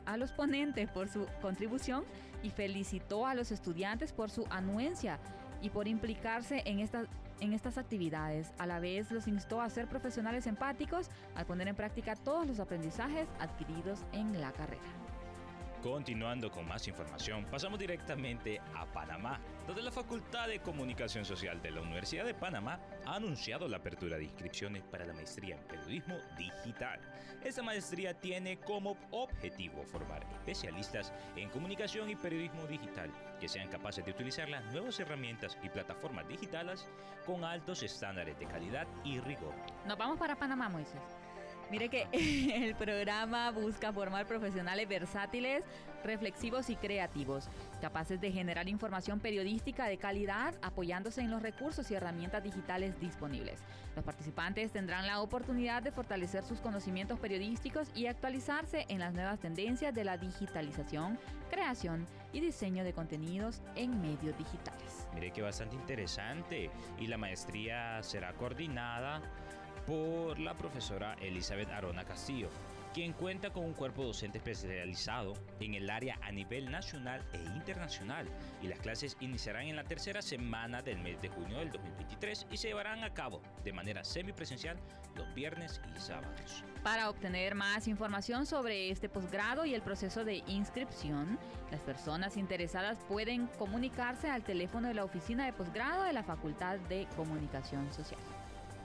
a 0.05 0.17
los 0.17 0.31
ponentes 0.31 0.89
por 0.89 1.09
su 1.09 1.27
contribución 1.41 2.05
y 2.41 2.49
felicitó 2.49 3.27
a 3.27 3.35
los 3.35 3.51
estudiantes 3.51 4.13
por 4.13 4.31
su 4.31 4.47
anuencia 4.49 5.19
y 5.61 5.69
por 5.69 5.87
implicarse 5.87 6.63
en 6.65 6.79
estas 6.79 7.07
en 7.39 7.53
estas 7.53 7.77
actividades. 7.77 8.51
A 8.57 8.65
la 8.65 8.79
vez 8.79 9.11
los 9.11 9.27
instó 9.27 9.61
a 9.61 9.69
ser 9.69 9.87
profesionales 9.87 10.47
empáticos 10.47 11.09
al 11.35 11.45
poner 11.45 11.67
en 11.67 11.75
práctica 11.75 12.15
todos 12.15 12.47
los 12.47 12.59
aprendizajes 12.59 13.27
adquiridos 13.39 14.05
en 14.11 14.39
la 14.39 14.51
carrera. 14.51 15.08
Continuando 15.81 16.51
con 16.51 16.67
más 16.67 16.85
información, 16.89 17.45
pasamos 17.45 17.79
directamente 17.79 18.59
a 18.75 18.85
Panamá, 18.85 19.39
donde 19.65 19.81
la 19.81 19.91
Facultad 19.91 20.49
de 20.49 20.59
Comunicación 20.59 21.23
Social 21.23 21.61
de 21.61 21.71
la 21.71 21.79
Universidad 21.79 22.25
de 22.25 22.33
Panamá 22.33 22.81
ha 23.05 23.15
anunciado 23.15 23.65
la 23.69 23.77
apertura 23.77 24.17
de 24.17 24.25
inscripciones 24.25 24.83
para 24.83 25.05
la 25.05 25.13
maestría 25.13 25.55
en 25.55 25.63
periodismo 25.63 26.17
digital. 26.37 26.99
Esta 27.45 27.63
maestría 27.63 28.13
tiene 28.13 28.59
como 28.59 28.97
objetivo 29.11 29.85
formar 29.85 30.27
especialistas 30.33 31.13
en 31.37 31.49
comunicación 31.49 32.09
y 32.09 32.17
periodismo 32.17 32.67
digital 32.67 33.09
que 33.39 33.47
sean 33.47 33.69
capaces 33.69 34.03
de 34.03 34.11
utilizar 34.11 34.49
las 34.49 34.65
nuevas 34.73 34.99
herramientas 34.99 35.57
y 35.63 35.69
plataformas 35.69 36.27
digitales 36.27 36.85
con 37.25 37.45
altos 37.45 37.83
estándares 37.83 38.37
de 38.37 38.47
calidad 38.47 38.85
y 39.05 39.21
rigor. 39.21 39.55
Nos 39.87 39.97
vamos 39.97 40.19
para 40.19 40.35
Panamá, 40.35 40.67
Moisés. 40.67 41.18
Mire 41.69 41.89
que 41.89 42.07
el 42.65 42.75
programa 42.75 43.51
busca 43.51 43.93
formar 43.93 44.25
profesionales 44.25 44.87
versátiles, 44.87 45.63
reflexivos 46.03 46.69
y 46.69 46.75
creativos, 46.75 47.47
capaces 47.81 48.19
de 48.19 48.31
generar 48.31 48.67
información 48.67 49.19
periodística 49.19 49.85
de 49.85 49.97
calidad 49.97 50.55
apoyándose 50.61 51.21
en 51.21 51.29
los 51.29 51.41
recursos 51.41 51.91
y 51.91 51.95
herramientas 51.95 52.43
digitales 52.43 52.99
disponibles. 52.99 53.59
Los 53.95 54.05
participantes 54.05 54.71
tendrán 54.71 55.05
la 55.07 55.21
oportunidad 55.21 55.83
de 55.83 55.91
fortalecer 55.91 56.43
sus 56.43 56.59
conocimientos 56.59 57.19
periodísticos 57.19 57.89
y 57.95 58.07
actualizarse 58.07 58.85
en 58.89 58.99
las 58.99 59.13
nuevas 59.13 59.39
tendencias 59.39 59.93
de 59.93 60.05
la 60.05 60.17
digitalización, 60.17 61.19
creación 61.49 62.07
y 62.31 62.39
diseño 62.39 62.83
de 62.83 62.93
contenidos 62.93 63.61
en 63.75 64.01
medios 64.01 64.37
digitales. 64.37 65.07
Mire 65.13 65.31
que 65.31 65.41
bastante 65.41 65.75
interesante 65.75 66.69
y 66.97 67.07
la 67.07 67.17
maestría 67.17 68.01
será 68.03 68.33
coordinada 68.33 69.21
por 69.89 70.37
la 70.37 70.53
profesora 70.53 71.15
Elizabeth 71.19 71.71
Arona 71.71 72.05
Castillo, 72.05 72.47
quien 72.93 73.11
cuenta 73.11 73.49
con 73.49 73.65
un 73.65 73.73
cuerpo 73.73 74.03
docente 74.03 74.37
especializado 74.37 75.33
en 75.59 75.73
el 75.73 75.89
área 75.89 76.19
a 76.21 76.31
nivel 76.31 76.69
nacional 76.69 77.25
e 77.33 77.37
internacional 77.55 78.27
y 78.61 78.67
las 78.67 78.77
clases 78.77 79.17
iniciarán 79.19 79.63
en 79.63 79.75
la 79.75 79.83
tercera 79.83 80.21
semana 80.21 80.83
del 80.83 80.99
mes 80.99 81.19
de 81.23 81.29
junio 81.29 81.57
del 81.57 81.71
2023 81.71 82.45
y 82.51 82.57
se 82.57 82.67
llevarán 82.67 83.03
a 83.03 83.15
cabo 83.15 83.41
de 83.63 83.73
manera 83.73 84.03
semipresencial 84.03 84.77
los 85.15 85.33
viernes 85.33 85.81
y 85.95 85.99
sábados. 85.99 86.63
Para 86.83 87.09
obtener 87.09 87.55
más 87.55 87.87
información 87.87 88.45
sobre 88.45 88.91
este 88.91 89.09
posgrado 89.09 89.65
y 89.65 89.73
el 89.73 89.81
proceso 89.81 90.23
de 90.23 90.43
inscripción, 90.45 91.39
las 91.71 91.81
personas 91.81 92.37
interesadas 92.37 92.99
pueden 93.07 93.47
comunicarse 93.57 94.29
al 94.29 94.43
teléfono 94.43 94.87
de 94.87 94.93
la 94.93 95.03
oficina 95.03 95.47
de 95.47 95.53
posgrado 95.53 96.03
de 96.03 96.13
la 96.13 96.21
Facultad 96.21 96.77
de 96.77 97.07
Comunicación 97.15 97.91
Social. 97.91 98.19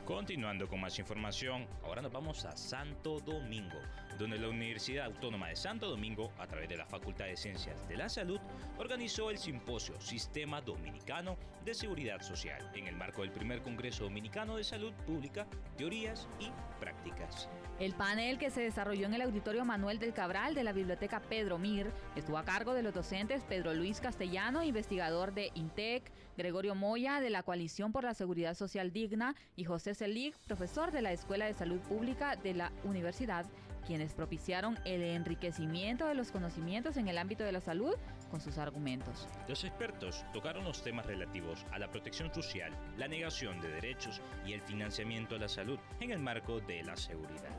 Continuando 0.05 0.69
con 0.69 0.83
más 0.83 0.99
información, 0.99 1.67
ahora 1.83 2.03
nos 2.03 2.13
vamos 2.13 2.45
a 2.45 2.55
Santo 2.55 3.21
Domingo, 3.21 3.79
donde 4.19 4.39
la 4.39 4.49
Universidad 4.49 5.07
Autónoma 5.07 5.49
de 5.49 5.57
Santo 5.57 5.89
Domingo, 5.89 6.33
a 6.39 6.47
través 6.47 6.69
de 6.69 6.77
la 6.77 6.87
Facultad 6.87 7.27
de 7.27 7.37
Ciencias 7.37 7.87
de 7.89 7.97
la 7.97 8.09
Salud, 8.09 8.41
organizó 8.79 9.31
el 9.31 9.39
simposio 9.39 10.01
Sistema 10.01 10.61
Dominicano 10.61 11.37
de 11.65 11.75
Seguridad 11.75 12.21
Social 12.21 12.71
en 12.75 12.87
el 12.87 12.97
marco 12.97 13.23
del 13.23 13.33
primer 13.33 13.63
Congreso 13.63 14.05
Dominicano 14.05 14.57
de 14.57 14.65
Salud 14.65 14.93
Pública, 15.07 15.47
Teorías 15.77 16.29
y 16.39 16.51
Prácticas. 16.79 17.49
El 17.81 17.95
panel 17.95 18.39
que 18.39 18.51
se 18.51 18.61
desarrolló 18.61 19.07
en 19.07 19.15
el 19.15 19.23
Auditorio 19.23 19.65
Manuel 19.65 19.99
del 19.99 20.13
Cabral 20.13 20.55
de 20.55 20.63
la 20.63 20.73
Biblioteca 20.73 21.21
Pedro 21.21 21.59
Mir 21.59 21.91
estuvo 22.15 22.39
a 22.39 22.45
cargo 22.45 22.73
de 22.73 22.83
los 22.83 22.95
docentes 22.95 23.43
Pedro 23.45 23.75
Luis 23.75 24.01
Castellano, 24.01 24.63
investigador 24.63 25.35
de 25.35 25.51
INTEC, 25.55 26.13
Gregorio 26.37 26.75
Moya 26.75 27.21
de 27.21 27.31
la 27.31 27.43
Coalición 27.43 27.91
por 27.91 28.05
la 28.05 28.15
Seguridad 28.15 28.55
Social 28.55 28.93
Digna 28.93 29.35
y 29.57 29.65
José 29.65 29.95
Selig, 29.95 30.37
profesor 30.47 30.93
de 30.93 31.03
la 31.03 31.13
Escuela 31.13 31.47
de 31.47 31.55
Salud 31.55 31.81
Pública 31.81 32.37
de 32.37 32.55
la 32.55 32.71
Universidad, 32.85 33.47
quienes 33.85 34.13
propiciaron 34.15 34.79
el 34.85 35.03
enriquecimiento 35.03 36.07
de 36.07 36.15
los 36.15 36.31
conocimientos 36.31 36.97
en 36.97 37.09
el 37.09 37.19
ámbito 37.19 37.45
de 37.45 37.53
la 37.53 37.61
salud 37.61 37.95
con 38.31 38.41
sus 38.41 38.59
argumentos. 38.59 39.29
Los 39.49 39.65
expertos 39.65 40.25
tocaron 40.33 40.65
los 40.65 40.83
temas 40.83 41.07
relativos 41.07 41.65
a 41.71 41.79
la 41.79 41.91
protección 41.91 42.33
social, 42.35 42.73
la 42.97 43.09
negación 43.09 43.61
de 43.61 43.69
derechos 43.69 44.21
y 44.45 44.53
el 44.53 44.61
financiamiento 44.63 45.35
de 45.35 45.41
la 45.41 45.49
salud 45.49 45.79
en 46.01 46.11
el 46.11 46.19
marco 46.19 46.61
de 46.61 46.83
la 46.83 46.97
seguridad. 46.97 47.51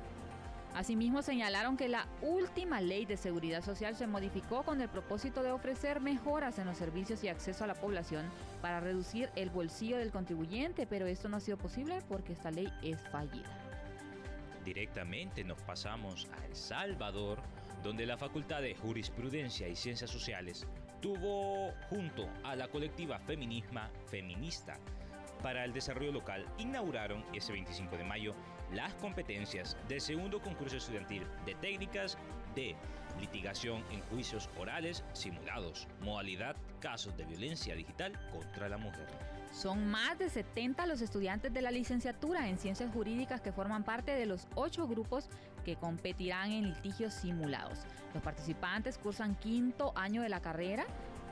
Asimismo, 0.75 1.21
señalaron 1.21 1.77
que 1.77 1.87
la 1.87 2.05
última 2.21 2.81
ley 2.81 3.05
de 3.05 3.15
seguridad 3.15 3.63
social 3.63 3.95
se 3.95 4.07
modificó 4.07 4.63
con 4.63 4.81
el 4.81 4.89
propósito 4.89 5.41
de 5.41 5.51
ofrecer 5.51 6.01
mejoras 6.01 6.59
en 6.59 6.65
los 6.65 6.77
servicios 6.77 7.23
y 7.23 7.29
acceso 7.29 7.63
a 7.63 7.67
la 7.67 7.75
población 7.75 8.25
para 8.61 8.81
reducir 8.81 9.29
el 9.37 9.49
bolsillo 9.49 9.97
del 9.97 10.11
contribuyente, 10.11 10.85
pero 10.85 11.05
esto 11.05 11.29
no 11.29 11.37
ha 11.37 11.39
sido 11.39 11.57
posible 11.57 12.01
porque 12.09 12.33
esta 12.33 12.51
ley 12.51 12.67
es 12.83 12.99
fallida. 13.09 13.49
Directamente 14.65 15.43
nos 15.43 15.61
pasamos 15.61 16.27
a 16.33 16.45
El 16.45 16.55
Salvador, 16.55 17.39
donde 17.83 18.05
la 18.05 18.17
Facultad 18.17 18.61
de 18.61 18.73
Jurisprudencia 18.75 19.67
y 19.67 19.75
Ciencias 19.75 20.09
Sociales 20.09 20.65
tuvo 21.01 21.71
junto 21.89 22.27
a 22.43 22.55
la 22.55 22.67
colectiva 22.67 23.19
Feminisma 23.19 23.91
Feminista 24.07 24.79
para 25.43 25.63
el 25.63 25.73
Desarrollo 25.73 26.11
Local 26.11 26.43
inauguraron 26.57 27.23
ese 27.31 27.51
25 27.51 27.97
de 27.97 28.03
mayo 28.03 28.33
las 28.73 28.95
competencias 28.95 29.77
del 29.87 30.01
segundo 30.01 30.41
concurso 30.41 30.77
estudiantil 30.77 31.21
de 31.45 31.53
técnicas 31.53 32.17
de 32.55 32.75
litigación 33.19 33.83
en 33.91 34.01
juicios 34.01 34.49
orales 34.57 35.03
simulados, 35.13 35.87
modalidad 36.01 36.55
casos 36.79 37.15
de 37.15 37.25
violencia 37.25 37.75
digital 37.75 38.13
contra 38.31 38.67
la 38.67 38.77
mujer. 38.77 39.34
Son 39.55 39.87
más 39.87 40.19
de 40.19 40.29
70 40.29 40.85
los 40.85 40.99
estudiantes 40.99 41.53
de 41.53 41.61
la 41.61 41.71
licenciatura 41.71 42.49
en 42.49 42.57
ciencias 42.57 42.91
jurídicas 42.91 43.39
que 43.39 43.53
forman 43.53 43.85
parte 43.85 44.11
de 44.11 44.25
los 44.25 44.49
ocho 44.53 44.85
grupos 44.85 45.29
que 45.63 45.77
competirán 45.77 46.51
en 46.51 46.73
litigios 46.73 47.13
simulados. 47.13 47.79
Los 48.13 48.21
participantes 48.21 48.97
cursan 48.97 49.35
quinto 49.35 49.93
año 49.95 50.21
de 50.21 50.27
la 50.27 50.41
carrera 50.41 50.85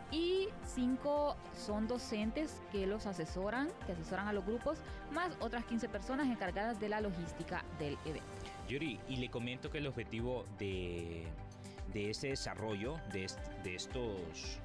y 0.10 0.48
cinco 0.64 1.36
son 1.54 1.86
docentes 1.90 2.62
que 2.72 2.88
los 2.88 3.08
asesoran, 3.08 3.68
que 3.86 3.92
asesoran 3.92 4.30
a 4.30 4.34
los 4.34 4.46
grupos, 4.46 4.78
más 5.12 5.36
otras 5.42 5.66
15 5.66 5.90
personas 5.90 6.28
encargadas 6.28 6.80
de 6.80 6.88
la 6.88 7.02
logística 7.02 7.66
del 7.78 7.98
evento. 8.06 8.24
Yuri, 8.70 9.02
y 9.10 9.18
le 9.18 9.30
comento 9.30 9.70
que 9.70 9.80
el 9.80 9.88
objetivo 9.88 10.46
de, 10.58 11.28
este 11.94 12.30
desarrollo, 12.30 12.96
de, 13.12 13.30
de 13.64 13.76
estos 13.76 14.62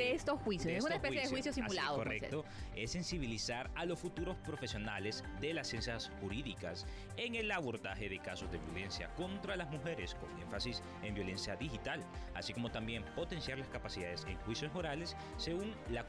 de 0.00 0.14
estos 0.14 0.40
juicios. 0.40 0.72
es 0.72 0.84
una 0.84 0.96
especie 0.96 1.20
de 1.20 1.28
juicio 1.28 1.52
simulado. 1.52 1.96
correcto. 1.96 2.44
Es 2.74 2.92
sensibilizar 2.92 3.70
a 3.74 3.84
los 3.84 3.98
futuros 3.98 4.36
profesionales 4.38 5.24
de 5.40 5.54
las 5.54 5.68
ciencias 5.68 6.10
jurídicas 6.20 6.86
en 7.16 7.34
el 7.34 7.50
abordaje 7.50 8.08
de 8.08 8.18
casos 8.18 8.50
de 8.50 8.58
violencia 8.58 9.08
contra 9.14 9.56
las 9.56 9.70
mujeres, 9.70 10.14
con 10.14 10.30
énfasis 10.40 10.82
en 11.02 11.14
violencia 11.14 11.56
digital, 11.56 12.02
así 12.34 12.52
como 12.52 12.70
también 12.70 13.04
potenciar 13.14 13.58
las 13.58 13.68
capacidades 13.68 14.24
en 14.28 14.36
juicios 14.38 14.74
orales 14.74 15.16
según 15.36 15.74
la 15.90 16.06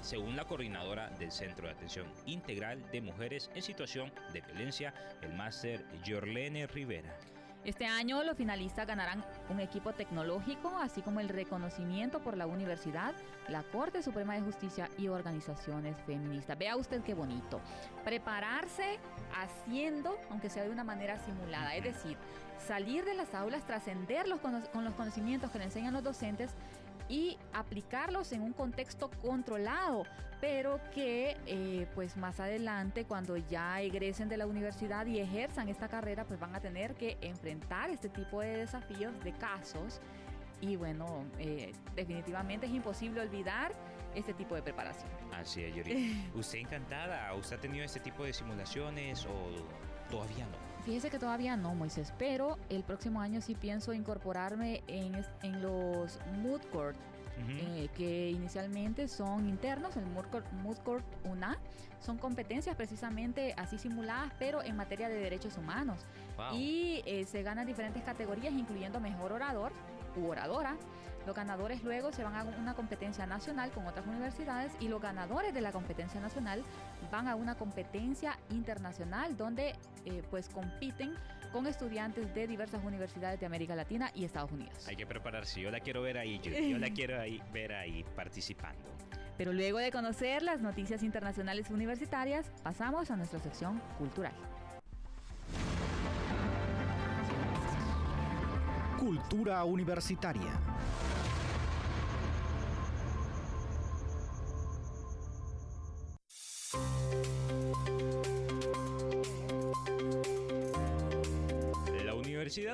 según 0.00 0.36
la 0.36 0.46
coordinadora 0.46 1.10
del 1.18 1.30
Centro 1.30 1.66
de 1.66 1.74
Atención 1.74 2.06
Integral 2.26 2.90
de 2.90 3.00
Mujeres 3.00 3.50
en 3.54 3.62
Situación 3.62 4.12
de 4.32 4.40
Violencia, 4.40 4.94
el 5.22 5.34
máster 5.34 5.84
Jorlene 6.06 6.66
Rivera. 6.66 7.16
Este 7.64 7.84
año 7.84 8.24
los 8.24 8.38
finalistas 8.38 8.86
ganarán 8.86 9.22
un 9.50 9.60
equipo 9.60 9.92
tecnológico, 9.92 10.78
así 10.78 11.02
como 11.02 11.20
el 11.20 11.28
reconocimiento 11.28 12.20
por 12.20 12.38
la 12.38 12.46
universidad, 12.46 13.14
la 13.48 13.62
Corte 13.64 14.02
Suprema 14.02 14.34
de 14.34 14.40
Justicia 14.40 14.88
y 14.96 15.08
organizaciones 15.08 15.94
feministas. 16.06 16.56
Vea 16.56 16.76
usted 16.76 17.02
qué 17.02 17.12
bonito. 17.12 17.60
Prepararse 18.02 18.98
haciendo, 19.36 20.16
aunque 20.30 20.48
sea 20.48 20.62
de 20.62 20.70
una 20.70 20.84
manera 20.84 21.18
simulada, 21.18 21.74
es 21.74 21.84
decir, 21.84 22.16
salir 22.66 23.04
de 23.04 23.12
las 23.12 23.34
aulas, 23.34 23.66
trascender 23.66 24.24
con 24.40 24.84
los 24.84 24.94
conocimientos 24.94 25.50
que 25.50 25.58
le 25.58 25.64
enseñan 25.64 25.92
los 25.92 26.02
docentes 26.02 26.50
y 27.10 27.36
aplicarlos 27.52 28.30
en 28.32 28.42
un 28.42 28.52
contexto 28.52 29.10
controlado, 29.20 30.04
pero 30.40 30.80
que 30.94 31.36
eh, 31.44 31.86
pues 31.94 32.16
más 32.16 32.38
adelante 32.38 33.04
cuando 33.04 33.36
ya 33.36 33.82
egresen 33.82 34.28
de 34.28 34.36
la 34.36 34.46
universidad 34.46 35.04
y 35.06 35.18
ejerzan 35.18 35.68
esta 35.68 35.88
carrera 35.88 36.24
pues 36.24 36.38
van 36.38 36.54
a 36.54 36.60
tener 36.60 36.94
que 36.94 37.18
enfrentar 37.20 37.90
este 37.90 38.08
tipo 38.08 38.40
de 38.40 38.58
desafíos, 38.58 39.12
de 39.24 39.32
casos 39.32 40.00
y 40.60 40.76
bueno, 40.76 41.24
eh, 41.38 41.72
definitivamente 41.96 42.66
es 42.66 42.72
imposible 42.72 43.20
olvidar 43.20 43.72
este 44.14 44.32
tipo 44.32 44.54
de 44.54 44.62
preparación. 44.62 45.10
Así 45.32 45.64
es, 45.64 45.74
Yuri. 45.74 46.30
¿Usted 46.34 46.58
encantada? 46.58 47.34
¿Usted 47.34 47.56
ha 47.56 47.60
tenido 47.60 47.84
este 47.84 47.98
tipo 47.98 48.24
de 48.24 48.32
simulaciones 48.32 49.26
o 49.26 49.50
todavía 50.10 50.46
no? 50.46 50.69
Fíjese 50.84 51.10
que 51.10 51.18
todavía 51.18 51.56
no, 51.56 51.74
Moisés, 51.74 52.12
pero 52.18 52.58
el 52.68 52.82
próximo 52.82 53.20
año 53.20 53.40
sí 53.40 53.54
pienso 53.54 53.92
incorporarme 53.92 54.82
en, 54.86 55.24
en 55.42 55.62
los 55.62 56.18
Mood 56.42 56.62
Court, 56.72 56.96
eh, 57.48 57.88
que 57.96 58.30
inicialmente 58.30 59.08
son 59.08 59.48
internos, 59.48 59.96
el 59.96 60.04
Mood 60.06 60.76
Court, 60.84 61.04
UNA, 61.24 61.58
son 62.00 62.18
competencias 62.18 62.76
precisamente 62.76 63.54
así 63.56 63.78
simuladas, 63.78 64.32
pero 64.38 64.62
en 64.62 64.76
materia 64.76 65.08
de 65.08 65.16
derechos 65.16 65.56
humanos. 65.56 66.04
Y 66.52 67.02
eh, 67.06 67.24
se 67.24 67.42
ganan 67.42 67.66
diferentes 67.66 68.02
categorías, 68.02 68.52
incluyendo 68.52 69.00
mejor 69.00 69.32
orador 69.32 69.72
u 70.16 70.26
oradora, 70.26 70.76
los 71.26 71.36
ganadores 71.36 71.82
luego 71.82 72.12
se 72.12 72.24
van 72.24 72.34
a 72.34 72.44
una 72.44 72.74
competencia 72.74 73.26
nacional 73.26 73.70
con 73.70 73.86
otras 73.86 74.06
universidades 74.06 74.72
y 74.80 74.88
los 74.88 75.00
ganadores 75.00 75.52
de 75.54 75.60
la 75.60 75.72
competencia 75.72 76.20
nacional 76.20 76.64
van 77.10 77.28
a 77.28 77.34
una 77.34 77.56
competencia 77.56 78.38
internacional 78.50 79.36
donde 79.36 79.74
eh, 80.04 80.22
pues 80.30 80.48
compiten 80.48 81.14
con 81.52 81.66
estudiantes 81.66 82.32
de 82.34 82.46
diversas 82.46 82.82
universidades 82.84 83.40
de 83.40 83.46
América 83.46 83.74
Latina 83.74 84.10
y 84.14 84.24
Estados 84.24 84.52
Unidos. 84.52 84.86
Hay 84.86 84.96
que 84.96 85.06
prepararse, 85.06 85.60
yo 85.60 85.70
la 85.70 85.80
quiero 85.80 86.02
ver 86.02 86.18
ahí, 86.18 86.38
yo, 86.40 86.78
la 86.78 86.90
quiero 86.94 87.20
ahí, 87.20 87.42
ver 87.52 87.72
ahí 87.72 88.04
participando. 88.14 88.80
Pero 89.36 89.52
luego 89.52 89.78
de 89.78 89.90
conocer 89.90 90.42
las 90.42 90.60
noticias 90.60 91.02
internacionales 91.02 91.70
universitarias, 91.70 92.50
pasamos 92.62 93.10
a 93.10 93.16
nuestra 93.16 93.40
sección 93.40 93.80
cultural. 93.98 94.34
Cultura 98.98 99.64
universitaria. 99.64 100.52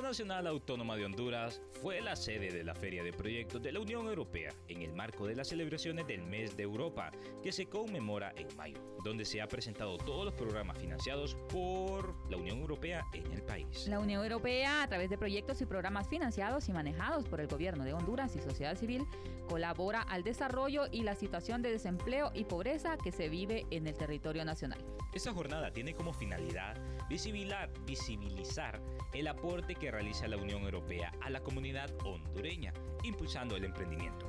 Nacional 0.06 0.46
Autónoma 0.46 0.94
de 0.94 1.04
Honduras 1.04 1.60
fue 1.82 2.00
la 2.00 2.14
sede 2.14 2.52
de 2.52 2.62
la 2.62 2.76
Feria 2.76 3.02
de 3.02 3.12
Proyectos 3.12 3.60
de 3.60 3.72
la 3.72 3.80
Unión 3.80 4.06
Europea 4.06 4.54
en 4.68 4.82
el 4.82 4.92
marco 4.92 5.26
de 5.26 5.34
las 5.34 5.48
celebraciones 5.48 6.06
del 6.06 6.22
Mes 6.22 6.56
de 6.56 6.62
Europa, 6.62 7.10
que 7.42 7.50
se 7.50 7.66
conmemora 7.66 8.32
en 8.36 8.46
mayo, 8.56 8.78
donde 9.02 9.24
se 9.24 9.42
ha 9.42 9.48
presentado 9.48 9.98
todos 9.98 10.24
los 10.24 10.34
programas 10.34 10.78
financiados 10.78 11.36
por 11.48 12.14
la 12.30 12.36
Unión 12.36 12.60
Europea 12.60 13.04
en 13.14 13.32
el 13.32 13.42
país. 13.42 13.88
La 13.88 13.98
Unión 13.98 14.22
Europea, 14.22 14.84
a 14.84 14.88
través 14.88 15.10
de 15.10 15.18
proyectos 15.18 15.60
y 15.60 15.66
programas 15.66 16.08
financiados 16.08 16.68
y 16.68 16.72
manejados 16.72 17.24
por 17.24 17.40
el 17.40 17.48
gobierno 17.48 17.82
de 17.82 17.92
Honduras 17.92 18.36
y 18.36 18.40
sociedad 18.40 18.76
civil, 18.76 19.04
colabora 19.48 20.02
al 20.02 20.22
desarrollo 20.22 20.84
y 20.92 21.02
la 21.02 21.16
situación 21.16 21.62
de 21.62 21.72
desempleo 21.72 22.30
y 22.32 22.44
pobreza 22.44 22.96
que 22.96 23.10
se 23.10 23.28
vive 23.28 23.66
en 23.72 23.88
el 23.88 23.94
territorio 23.94 24.44
nacional. 24.44 24.78
Esta 25.14 25.32
jornada 25.32 25.72
tiene 25.72 25.94
como 25.94 26.12
finalidad 26.12 26.76
visibilizar, 27.08 27.72
visibilizar 27.86 28.80
el 29.14 29.28
aporte 29.28 29.74
que 29.74 29.90
realiza 29.96 30.28
la 30.28 30.36
Unión 30.36 30.62
Europea 30.62 31.10
a 31.22 31.30
la 31.30 31.40
comunidad 31.40 31.90
hondureña, 32.04 32.74
impulsando 33.02 33.56
el 33.56 33.64
emprendimiento. 33.64 34.26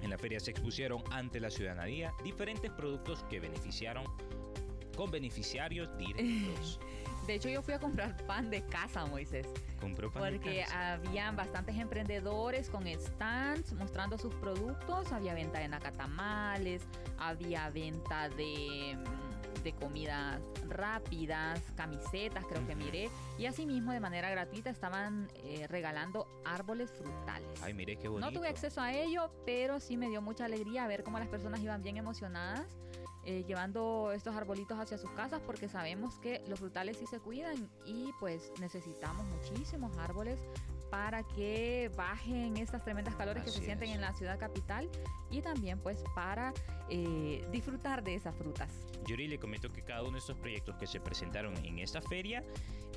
En 0.00 0.10
la 0.10 0.16
feria 0.16 0.38
se 0.38 0.52
expusieron 0.52 1.02
ante 1.10 1.40
la 1.40 1.50
ciudadanía 1.50 2.12
diferentes 2.22 2.70
productos 2.70 3.24
que 3.24 3.40
beneficiaron 3.40 4.04
con 4.96 5.10
beneficiarios 5.10 5.88
directos. 5.98 6.78
De 7.26 7.34
hecho, 7.34 7.48
yo 7.48 7.62
fui 7.62 7.74
a 7.74 7.78
comprar 7.78 8.16
pan 8.26 8.50
de 8.50 8.64
casa, 8.66 9.06
Moisés. 9.06 9.46
Compró 9.80 10.10
pan 10.10 10.22
Porque 10.32 10.50
de 10.50 10.62
casa. 10.62 10.94
habían 10.94 11.36
bastantes 11.36 11.76
emprendedores 11.76 12.68
con 12.68 12.84
stands 12.86 13.72
mostrando 13.74 14.18
sus 14.18 14.34
productos. 14.34 15.12
Había 15.12 15.34
venta 15.34 15.60
de 15.60 15.68
nacatamales, 15.68 16.82
había 17.18 17.70
venta 17.70 18.28
de, 18.28 18.96
mm, 18.96 19.21
de 19.62 19.72
comidas 19.74 20.40
rápidas, 20.68 21.60
camisetas, 21.76 22.44
creo 22.46 22.66
que 22.66 22.74
miré. 22.74 23.10
Y 23.38 23.46
asimismo, 23.46 23.92
de 23.92 24.00
manera 24.00 24.30
gratuita, 24.30 24.70
estaban 24.70 25.28
eh, 25.44 25.66
regalando 25.68 26.26
árboles 26.44 26.90
frutales. 26.90 27.62
Ay, 27.62 27.74
mire 27.74 27.96
qué 27.96 28.08
bonito. 28.08 28.30
No 28.30 28.36
tuve 28.36 28.48
acceso 28.48 28.80
a 28.80 28.92
ello, 28.92 29.30
pero 29.46 29.80
sí 29.80 29.96
me 29.96 30.08
dio 30.08 30.20
mucha 30.22 30.44
alegría 30.44 30.86
ver 30.86 31.02
cómo 31.04 31.18
las 31.18 31.28
personas 31.28 31.60
iban 31.60 31.82
bien 31.82 31.96
emocionadas. 31.96 32.66
eh, 33.24 33.44
llevando 33.46 34.10
estos 34.12 34.34
arbolitos 34.34 34.78
hacia 34.80 34.98
sus 34.98 35.10
casas 35.12 35.40
porque 35.46 35.68
sabemos 35.68 36.18
que 36.18 36.42
los 36.48 36.58
frutales 36.58 36.96
sí 36.96 37.06
se 37.06 37.20
cuidan 37.20 37.70
y 37.86 38.10
pues 38.18 38.50
necesitamos 38.60 39.24
muchísimos 39.26 39.96
árboles 39.98 40.40
para 40.92 41.22
que 41.22 41.90
bajen 41.96 42.58
estas 42.58 42.84
tremendas 42.84 43.16
calores 43.16 43.42
que 43.42 43.50
se 43.50 43.60
sienten 43.60 43.88
es. 43.88 43.94
en 43.94 44.02
la 44.02 44.12
ciudad 44.12 44.38
capital 44.38 44.90
y 45.30 45.40
también 45.40 45.78
pues 45.78 46.04
para 46.14 46.52
eh, 46.90 47.42
disfrutar 47.50 48.04
de 48.04 48.14
esas 48.14 48.36
frutas. 48.36 48.70
Yuri 49.06 49.26
le 49.26 49.38
comento 49.38 49.72
que 49.72 49.80
cada 49.80 50.02
uno 50.02 50.12
de 50.12 50.18
estos 50.18 50.36
proyectos 50.36 50.76
que 50.76 50.86
se 50.86 51.00
presentaron 51.00 51.56
en 51.64 51.78
esta 51.78 52.02
feria 52.02 52.44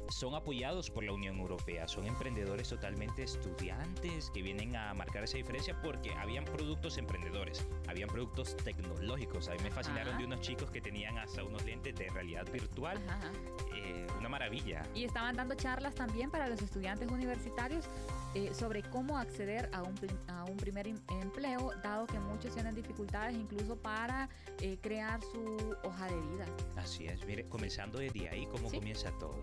son 0.09 0.35
apoyados 0.35 0.89
por 0.91 1.03
la 1.03 1.13
Unión 1.13 1.37
Europea. 1.37 1.87
Son 1.87 2.05
emprendedores 2.05 2.69
totalmente 2.69 3.23
estudiantes 3.23 4.29
que 4.31 4.41
vienen 4.41 4.75
a 4.75 4.93
marcar 4.93 5.23
esa 5.23 5.37
diferencia 5.37 5.79
porque 5.81 6.13
habían 6.13 6.45
productos 6.45 6.97
emprendedores, 6.97 7.65
habían 7.87 8.09
productos 8.09 8.55
tecnológicos. 8.57 9.47
A 9.47 9.53
mí 9.53 9.59
me 9.63 9.71
fascinaron 9.71 10.09
Ajá. 10.09 10.19
de 10.19 10.25
unos 10.25 10.41
chicos 10.41 10.69
que 10.69 10.81
tenían 10.81 11.17
hasta 11.17 11.43
unos 11.43 11.63
lentes 11.65 11.95
de 11.95 12.09
realidad 12.09 12.45
virtual. 12.51 12.97
Ajá, 13.07 13.17
ajá. 13.17 13.31
Eh, 13.75 14.07
una 14.19 14.29
maravilla. 14.29 14.83
Y 14.93 15.05
estaban 15.05 15.35
dando 15.35 15.55
charlas 15.55 15.95
también 15.95 16.29
para 16.29 16.47
los 16.47 16.61
estudiantes 16.61 17.09
universitarios 17.09 17.84
eh, 18.33 18.53
sobre 18.53 18.83
cómo 18.83 19.17
acceder 19.17 19.69
a 19.73 19.81
un, 19.83 19.95
a 20.27 20.43
un 20.45 20.57
primer 20.57 20.87
em- 20.87 20.99
empleo, 21.21 21.71
dado 21.81 22.05
que 22.05 22.19
muchos 22.19 22.53
tienen 22.53 22.75
dificultades 22.75 23.33
incluso 23.35 23.77
para 23.77 24.27
eh, 24.59 24.77
crear 24.81 25.21
su 25.21 25.75
hoja 25.83 26.07
de 26.07 26.19
vida. 26.31 26.45
Así 26.75 27.05
es, 27.07 27.25
mire, 27.25 27.45
comenzando 27.47 27.97
desde 27.99 28.27
ahí, 28.29 28.45
cómo 28.47 28.69
Sí. 28.69 28.77
comienza 28.77 29.11
todo. 29.19 29.41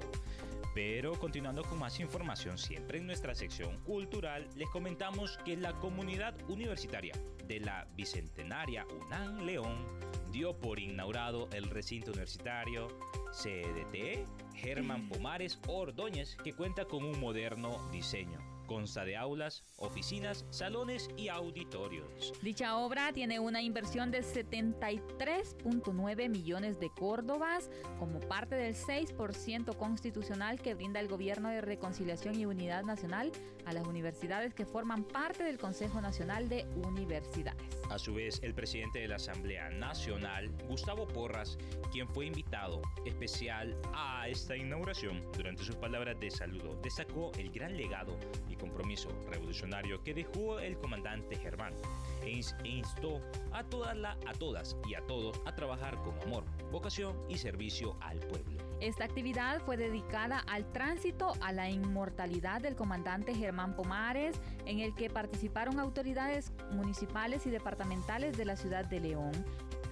Pero 0.74 1.18
continuando 1.18 1.62
con 1.64 1.78
más 1.78 2.00
información, 2.00 2.57
siempre 2.57 2.96
en 2.98 3.07
nuestra 3.07 3.35
sección 3.35 3.78
cultural, 3.85 4.48
les 4.57 4.68
comentamos 4.70 5.38
que 5.44 5.57
la 5.57 5.74
comunidad 5.81 6.35
universitaria 6.48 7.12
de 7.46 7.61
la 7.61 7.87
Bicentenaria 7.94 8.87
UNAM 9.07 9.40
León 9.40 9.85
dio 10.32 10.58
por 10.58 10.80
inaugurado 10.80 11.48
el 11.52 11.68
recinto 11.68 12.10
universitario 12.10 12.88
CDT 13.30 14.26
Germán 14.54 15.08
Pomares 15.10 15.60
Ordóñez, 15.68 16.36
que 16.42 16.54
cuenta 16.54 16.86
con 16.86 17.04
un 17.04 17.20
moderno 17.20 17.88
diseño. 17.90 18.51
Consta 18.72 19.04
de 19.04 19.18
aulas, 19.18 19.64
oficinas, 19.76 20.46
salones 20.48 21.11
y 21.18 21.28
auditorios. 21.28 22.32
Dicha 22.40 22.78
obra 22.78 23.12
tiene 23.12 23.38
una 23.38 23.61
inversión 23.61 24.11
de 24.11 24.22
73.9 24.22 26.30
millones 26.30 26.80
de 26.80 26.88
córdobas 26.88 27.68
como 27.98 28.18
parte 28.20 28.54
del 28.54 28.74
6% 28.74 29.76
constitucional 29.76 30.58
que 30.58 30.72
brinda 30.72 31.00
el 31.00 31.08
Gobierno 31.08 31.50
de 31.50 31.61
Reconciliación 31.61 32.40
y 32.40 32.46
Unidad 32.46 32.85
Nacional 32.85 33.30
a 33.66 33.74
las 33.74 33.87
universidades 33.87 34.54
que 34.54 34.64
forman 34.64 35.04
parte 35.04 35.44
del 35.44 35.58
Consejo 35.58 36.00
Nacional 36.00 36.48
de 36.48 36.64
Universidades. 36.74 37.61
A 37.90 37.98
su 37.98 38.14
vez, 38.14 38.40
el 38.42 38.54
presidente 38.54 39.00
de 39.00 39.08
la 39.08 39.16
Asamblea 39.16 39.68
Nacional, 39.68 40.50
Gustavo 40.66 41.06
Porras, 41.06 41.58
quien 41.92 42.08
fue 42.08 42.24
invitado 42.24 42.80
especial 43.04 43.76
a 43.92 44.26
esta 44.28 44.56
inauguración, 44.56 45.22
durante 45.37 45.62
sus 45.62 45.76
palabras 45.76 46.18
de 46.18 46.30
saludo, 46.30 46.80
destacó 46.82 47.32
el 47.38 47.50
gran 47.50 47.76
legado 47.76 48.16
y 48.48 48.56
compromiso 48.62 49.09
revolucionario 49.29 50.03
que 50.03 50.14
dejó 50.14 50.59
el 50.61 50.79
comandante 50.79 51.37
Germán 51.37 51.75
e 52.22 52.31
ins- 52.31 52.55
instó 52.64 53.20
a 53.53 53.64
todas, 53.64 53.96
la- 53.96 54.16
a 54.27 54.33
todas 54.38 54.77
y 54.88 54.94
a 54.94 55.05
todos 55.07 55.40
a 55.44 55.55
trabajar 55.55 55.96
con 56.03 56.18
amor, 56.22 56.44
vocación 56.70 57.16
y 57.29 57.37
servicio 57.37 57.96
al 58.01 58.18
pueblo. 58.20 58.59
Esta 58.81 59.05
actividad 59.05 59.61
fue 59.62 59.77
dedicada 59.77 60.38
al 60.48 60.70
tránsito 60.72 61.33
a 61.40 61.53
la 61.53 61.68
inmortalidad 61.70 62.61
del 62.61 62.75
comandante 62.77 63.35
Germán 63.35 63.75
Pomares, 63.77 64.40
en 64.66 64.79
el 64.81 64.94
que 64.94 65.11
participaron 65.11 65.79
autoridades 65.81 66.53
municipales 66.70 67.46
y 67.46 67.51
departamentales 67.51 68.37
de 68.38 68.44
la 68.44 68.57
ciudad 68.57 68.85
de 68.85 69.01
León, 69.01 69.33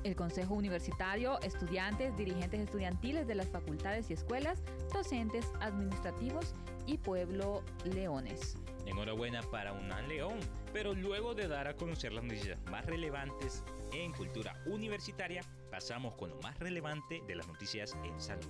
el 0.02 0.16
Consejo 0.16 0.54
Universitario, 0.54 1.38
estudiantes, 1.42 2.16
dirigentes 2.16 2.60
estudiantiles 2.60 3.26
de 3.26 3.34
las 3.34 3.48
facultades 3.48 4.08
y 4.10 4.14
escuelas, 4.14 4.62
docentes, 4.94 5.46
administrativos 5.60 6.54
y 6.90 6.98
pueblo 6.98 7.62
leones. 7.84 8.56
Enhorabuena 8.86 9.42
para 9.42 9.72
UNAM 9.72 10.08
León, 10.08 10.40
pero 10.72 10.92
luego 10.92 11.34
de 11.34 11.46
dar 11.46 11.68
a 11.68 11.76
conocer 11.76 12.12
las 12.12 12.24
noticias 12.24 12.58
más 12.70 12.84
relevantes 12.84 13.62
en 13.92 14.12
cultura 14.12 14.60
universitaria, 14.66 15.42
pasamos 15.70 16.14
con 16.14 16.30
lo 16.30 16.40
más 16.40 16.58
relevante 16.58 17.22
de 17.26 17.36
las 17.36 17.46
noticias 17.46 17.96
en 18.02 18.20
salud. 18.20 18.48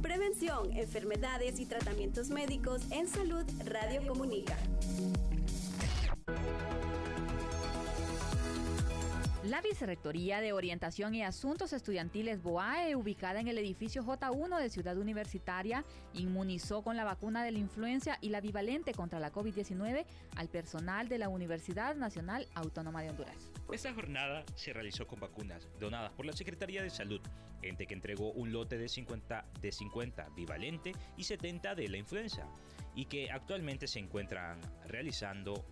Prevención, 0.00 0.72
enfermedades 0.72 1.60
y 1.60 1.66
tratamientos 1.66 2.30
médicos 2.30 2.82
en 2.90 3.08
salud 3.08 3.44
Radio 3.66 4.06
Comunica. 4.06 4.56
La 9.48 9.62
Vicerrectoría 9.62 10.42
de 10.42 10.52
Orientación 10.52 11.14
y 11.14 11.22
Asuntos 11.22 11.72
Estudiantiles 11.72 12.42
BOAE, 12.42 12.94
ubicada 12.96 13.40
en 13.40 13.48
el 13.48 13.56
edificio 13.56 14.04
J1 14.04 14.60
de 14.60 14.68
Ciudad 14.68 14.98
Universitaria, 14.98 15.86
inmunizó 16.12 16.82
con 16.82 16.98
la 16.98 17.04
vacuna 17.04 17.42
de 17.42 17.52
la 17.52 17.58
influenza 17.58 18.18
y 18.20 18.28
la 18.28 18.42
bivalente 18.42 18.92
contra 18.92 19.18
la 19.18 19.32
COVID-19 19.32 20.04
al 20.36 20.48
personal 20.50 21.08
de 21.08 21.16
la 21.16 21.30
Universidad 21.30 21.96
Nacional 21.96 22.46
Autónoma 22.54 23.00
de 23.00 23.08
Honduras. 23.08 23.50
Esta 23.72 23.94
jornada 23.94 24.44
se 24.54 24.74
realizó 24.74 25.06
con 25.06 25.18
vacunas 25.18 25.66
donadas 25.80 26.12
por 26.12 26.26
la 26.26 26.34
Secretaría 26.34 26.82
de 26.82 26.90
Salud, 26.90 27.22
ente 27.62 27.86
que 27.86 27.94
entregó 27.94 28.32
un 28.32 28.52
lote 28.52 28.76
de 28.76 28.90
50, 28.90 29.46
de 29.62 29.72
50 29.72 30.28
bivalente 30.36 30.92
y 31.16 31.24
70 31.24 31.74
de 31.74 31.88
la 31.88 31.96
influenza, 31.96 32.44
y 32.94 33.06
que 33.06 33.30
actualmente 33.30 33.86
se 33.86 33.98
encuentran 33.98 34.60
realizando 34.86 35.64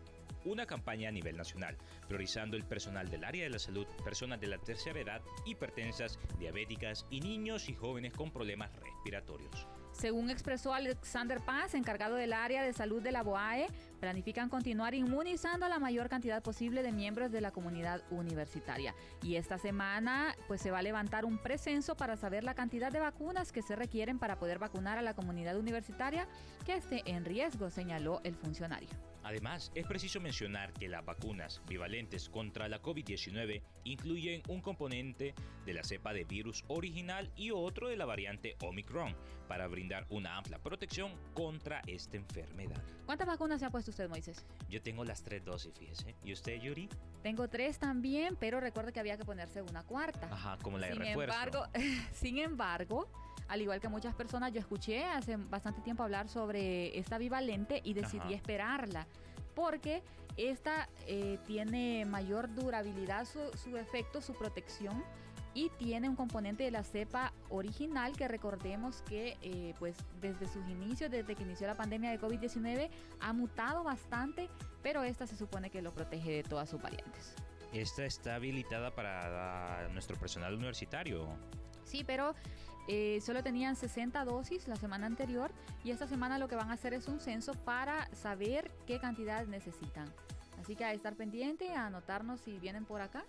una 0.46 0.66
campaña 0.66 1.08
a 1.08 1.12
nivel 1.12 1.36
nacional, 1.36 1.76
priorizando 2.08 2.56
el 2.56 2.64
personal 2.64 3.10
del 3.10 3.24
área 3.24 3.44
de 3.44 3.50
la 3.50 3.58
salud, 3.58 3.86
personas 4.04 4.40
de 4.40 4.46
la 4.46 4.58
tercera 4.58 5.00
edad, 5.00 5.22
hipertensas, 5.44 6.18
diabéticas 6.38 7.06
y 7.10 7.20
niños 7.20 7.68
y 7.68 7.74
jóvenes 7.74 8.12
con 8.12 8.30
problemas 8.30 8.74
respiratorios. 8.76 9.66
Según 9.98 10.28
expresó 10.28 10.74
Alexander 10.74 11.40
Paz, 11.40 11.74
encargado 11.74 12.16
del 12.16 12.34
área 12.34 12.62
de 12.62 12.74
salud 12.74 13.02
de 13.02 13.12
la 13.12 13.22
BOAE, 13.22 13.66
planifican 13.98 14.50
continuar 14.50 14.94
inmunizando 14.94 15.64
a 15.64 15.70
la 15.70 15.78
mayor 15.78 16.10
cantidad 16.10 16.42
posible 16.42 16.82
de 16.82 16.92
miembros 16.92 17.32
de 17.32 17.40
la 17.40 17.50
comunidad 17.50 18.02
universitaria. 18.10 18.94
Y 19.22 19.36
esta 19.36 19.56
semana 19.56 20.36
pues 20.48 20.60
se 20.60 20.70
va 20.70 20.80
a 20.80 20.82
levantar 20.82 21.24
un 21.24 21.38
precenso 21.38 21.96
para 21.96 22.18
saber 22.18 22.44
la 22.44 22.54
cantidad 22.54 22.92
de 22.92 23.00
vacunas 23.00 23.52
que 23.52 23.62
se 23.62 23.74
requieren 23.74 24.18
para 24.18 24.38
poder 24.38 24.58
vacunar 24.58 24.98
a 24.98 25.02
la 25.02 25.14
comunidad 25.14 25.56
universitaria 25.56 26.28
que 26.66 26.74
esté 26.74 27.02
en 27.06 27.24
riesgo, 27.24 27.70
señaló 27.70 28.20
el 28.22 28.34
funcionario. 28.34 28.90
Además, 29.26 29.72
es 29.74 29.84
preciso 29.88 30.20
mencionar 30.20 30.72
que 30.72 30.88
las 30.88 31.04
vacunas 31.04 31.60
bivalentes 31.66 32.28
contra 32.28 32.68
la 32.68 32.80
COVID-19 32.80 33.60
incluyen 33.82 34.40
un 34.46 34.60
componente 34.60 35.34
de 35.64 35.74
la 35.74 35.82
cepa 35.82 36.12
de 36.12 36.22
virus 36.22 36.64
original 36.68 37.32
y 37.34 37.50
otro 37.50 37.88
de 37.88 37.96
la 37.96 38.04
variante 38.04 38.54
Omicron 38.60 39.16
para 39.48 39.66
brindar 39.66 40.06
una 40.10 40.36
amplia 40.36 40.60
protección 40.60 41.10
contra 41.34 41.82
esta 41.88 42.16
enfermedad. 42.16 42.80
¿Cuántas 43.04 43.26
vacunas 43.26 43.58
se 43.58 43.66
ha 43.66 43.70
puesto 43.70 43.90
usted, 43.90 44.08
Moisés? 44.08 44.46
Yo 44.68 44.80
tengo 44.80 45.04
las 45.04 45.24
tres 45.24 45.44
dosis, 45.44 45.74
fíjese. 45.76 46.14
¿Y 46.22 46.32
usted, 46.32 46.60
Yuri? 46.60 46.88
Tengo 47.24 47.48
tres 47.48 47.80
también, 47.80 48.36
pero 48.36 48.60
recuerde 48.60 48.92
que 48.92 49.00
había 49.00 49.16
que 49.16 49.24
ponerse 49.24 49.60
una 49.60 49.82
cuarta. 49.82 50.28
Ajá, 50.30 50.56
como 50.62 50.78
la 50.78 50.86
de 50.86 50.92
sin 50.92 51.02
refuerzo. 51.02 51.34
Embargo, 51.34 51.66
sin 52.12 52.38
embargo, 52.38 53.08
al 53.48 53.62
igual 53.62 53.80
que 53.80 53.88
muchas 53.88 54.14
personas, 54.14 54.52
yo 54.52 54.60
escuché 54.60 55.04
hace 55.04 55.36
bastante 55.36 55.80
tiempo 55.80 56.02
hablar 56.02 56.28
sobre 56.28 56.96
esta 56.98 57.18
bivalente 57.18 57.80
y 57.84 57.94
decidí 57.94 58.18
Ajá. 58.18 58.34
esperarla. 58.34 59.06
Porque 59.56 60.04
esta 60.36 60.88
eh, 61.06 61.38
tiene 61.46 62.04
mayor 62.04 62.54
durabilidad, 62.54 63.26
su, 63.26 63.76
efecto, 63.76 64.20
su 64.20 64.34
protección. 64.34 65.02
Y 65.54 65.70
tiene 65.78 66.10
un 66.10 66.16
componente 66.16 66.64
de 66.64 66.70
la 66.70 66.84
cepa 66.84 67.32
original 67.48 68.14
que 68.14 68.28
recordemos 68.28 69.00
que 69.08 69.38
eh, 69.40 69.72
pues 69.78 69.96
desde 70.20 70.46
sus 70.46 70.68
inicios, 70.68 71.10
desde 71.10 71.34
que 71.34 71.44
inició 71.44 71.66
la 71.66 71.74
pandemia 71.74 72.10
de 72.10 72.20
COVID-19, 72.20 72.90
ha 73.20 73.32
mutado 73.32 73.82
bastante, 73.82 74.50
pero 74.82 75.02
esta 75.02 75.26
se 75.26 75.34
supone 75.34 75.70
que 75.70 75.80
lo 75.80 75.94
protege 75.94 76.30
de 76.30 76.42
todas 76.42 76.68
sus 76.68 76.82
variantes. 76.82 77.34
Esta 77.72 78.04
está 78.04 78.34
habilitada 78.34 78.94
para 78.94 79.88
nuestro 79.94 80.16
personal 80.18 80.52
universitario. 80.52 81.26
Sí, 81.86 82.04
pero 82.04 82.34
eh, 82.88 83.20
solo 83.22 83.42
tenían 83.42 83.76
60 83.76 84.24
dosis 84.24 84.68
la 84.68 84.76
semana 84.76 85.06
anterior 85.06 85.50
y 85.84 85.92
esta 85.92 86.06
semana 86.06 86.38
lo 86.38 86.48
que 86.48 86.56
van 86.56 86.70
a 86.70 86.74
hacer 86.74 86.92
es 86.94 87.08
un 87.08 87.20
censo 87.20 87.54
para 87.54 88.12
saber 88.14 88.70
qué 88.86 88.98
cantidad 88.98 89.46
necesitan. 89.46 90.12
Así 90.60 90.74
que 90.74 90.84
a 90.84 90.92
estar 90.92 91.14
pendiente, 91.14 91.72
a 91.74 91.86
anotarnos 91.86 92.40
si 92.40 92.58
vienen 92.58 92.84
por 92.84 93.00
acá 93.00 93.24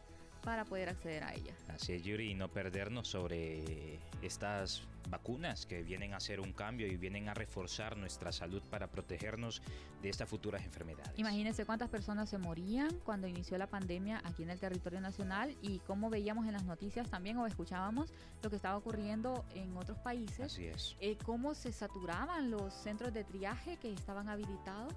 para 0.47 0.63
poder 0.63 0.87
acceder 0.87 1.25
a 1.25 1.33
ella. 1.33 1.53
Así 1.67 1.91
es, 1.91 2.03
Yuri, 2.03 2.31
y 2.31 2.33
no 2.33 2.47
perdernos 2.47 3.09
sobre 3.09 3.99
estas 4.21 4.81
vacunas 5.09 5.65
que 5.65 5.83
vienen 5.83 6.13
a 6.13 6.17
hacer 6.17 6.39
un 6.39 6.53
cambio 6.53 6.87
y 6.87 6.95
vienen 6.95 7.27
a 7.27 7.33
reforzar 7.33 7.97
nuestra 7.97 8.31
salud 8.31 8.61
para 8.69 8.87
protegernos 8.87 9.61
de 10.01 10.07
estas 10.07 10.29
futuras 10.29 10.63
enfermedades. 10.63 11.11
Imagínense 11.17 11.65
cuántas 11.65 11.89
personas 11.89 12.29
se 12.29 12.37
morían 12.37 12.97
cuando 13.03 13.27
inició 13.27 13.57
la 13.57 13.67
pandemia 13.67 14.21
aquí 14.23 14.43
en 14.43 14.49
el 14.49 14.57
territorio 14.57 15.01
nacional 15.01 15.53
y 15.61 15.79
cómo 15.79 16.09
veíamos 16.09 16.45
en 16.45 16.53
las 16.53 16.63
noticias 16.63 17.09
también 17.09 17.35
o 17.39 17.45
escuchábamos 17.45 18.13
lo 18.41 18.49
que 18.49 18.55
estaba 18.55 18.77
ocurriendo 18.77 19.43
en 19.53 19.75
otros 19.75 19.97
países. 19.97 20.39
Así 20.53 20.67
es. 20.67 20.95
eh, 21.01 21.17
cómo 21.25 21.55
se 21.55 21.73
saturaban 21.73 22.51
los 22.51 22.73
centros 22.73 23.13
de 23.13 23.25
triaje 23.25 23.75
que 23.81 23.91
estaban 23.91 24.29
habilitados, 24.29 24.93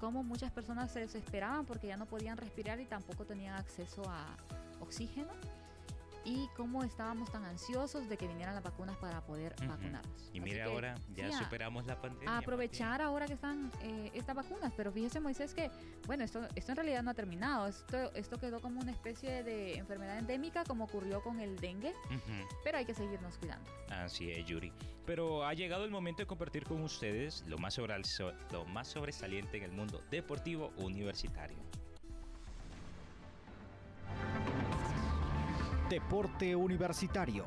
cómo 0.00 0.24
muchas 0.24 0.50
personas 0.50 0.90
se 0.90 1.00
desesperaban 1.00 1.66
porque 1.66 1.86
ya 1.86 1.96
no 1.96 2.06
podían 2.06 2.38
respirar 2.38 2.80
y 2.80 2.86
tampoco 2.86 3.26
tenían 3.26 3.54
acceso 3.54 4.02
a 4.08 4.36
oxígeno 4.80 5.32
y 6.24 6.48
cómo 6.56 6.82
estábamos 6.84 7.30
tan 7.30 7.44
ansiosos 7.44 8.08
de 8.08 8.16
que 8.16 8.26
vinieran 8.26 8.54
las 8.54 8.64
vacunas 8.64 8.96
para 8.98 9.20
poder 9.22 9.54
Ujú. 9.58 9.68
vacunarnos. 9.68 10.30
Y 10.32 10.40
mire 10.40 10.62
ahora, 10.62 10.94
ya 11.14 11.30
sí, 11.30 11.44
superamos 11.44 11.86
la 11.86 12.00
pandemia. 12.00 12.30
a 12.30 12.38
aprovechar 12.38 13.02
ahora 13.02 13.26
que 13.26 13.34
están 13.34 13.70
eh, 13.82 14.10
estas 14.14 14.36
vacunas, 14.36 14.72
pero 14.76 14.92
fíjese 14.92 15.20
Moisés 15.20 15.54
que, 15.54 15.70
bueno, 16.06 16.24
esto, 16.24 16.46
esto 16.54 16.72
en 16.72 16.76
realidad 16.76 17.02
no 17.02 17.10
ha 17.10 17.14
terminado, 17.14 17.66
esto, 17.66 18.12
esto 18.14 18.38
quedó 18.38 18.60
como 18.60 18.80
una 18.80 18.92
especie 18.92 19.42
de 19.42 19.76
enfermedad 19.76 20.18
endémica 20.18 20.64
como 20.64 20.84
ocurrió 20.84 21.22
con 21.22 21.40
el 21.40 21.56
dengue, 21.56 21.94
pero 22.64 22.78
hay 22.78 22.84
que 22.84 22.94
seguirnos 22.94 23.38
cuidando. 23.38 23.70
Así 23.90 24.30
es, 24.30 24.44
Yuri. 24.46 24.72
Pero 25.06 25.44
ha 25.44 25.54
llegado 25.54 25.84
el 25.84 25.90
momento 25.90 26.22
de 26.22 26.26
compartir 26.26 26.64
con 26.64 26.82
ustedes 26.82 27.44
más, 27.58 27.78
lo 28.52 28.64
más 28.66 28.88
sobresaliente 28.88 29.56
en 29.56 29.64
el 29.64 29.72
mundo 29.72 30.02
deportivo 30.10 30.72
universitario. 30.76 31.56
Deporte 35.90 36.54
Universitario. 36.54 37.44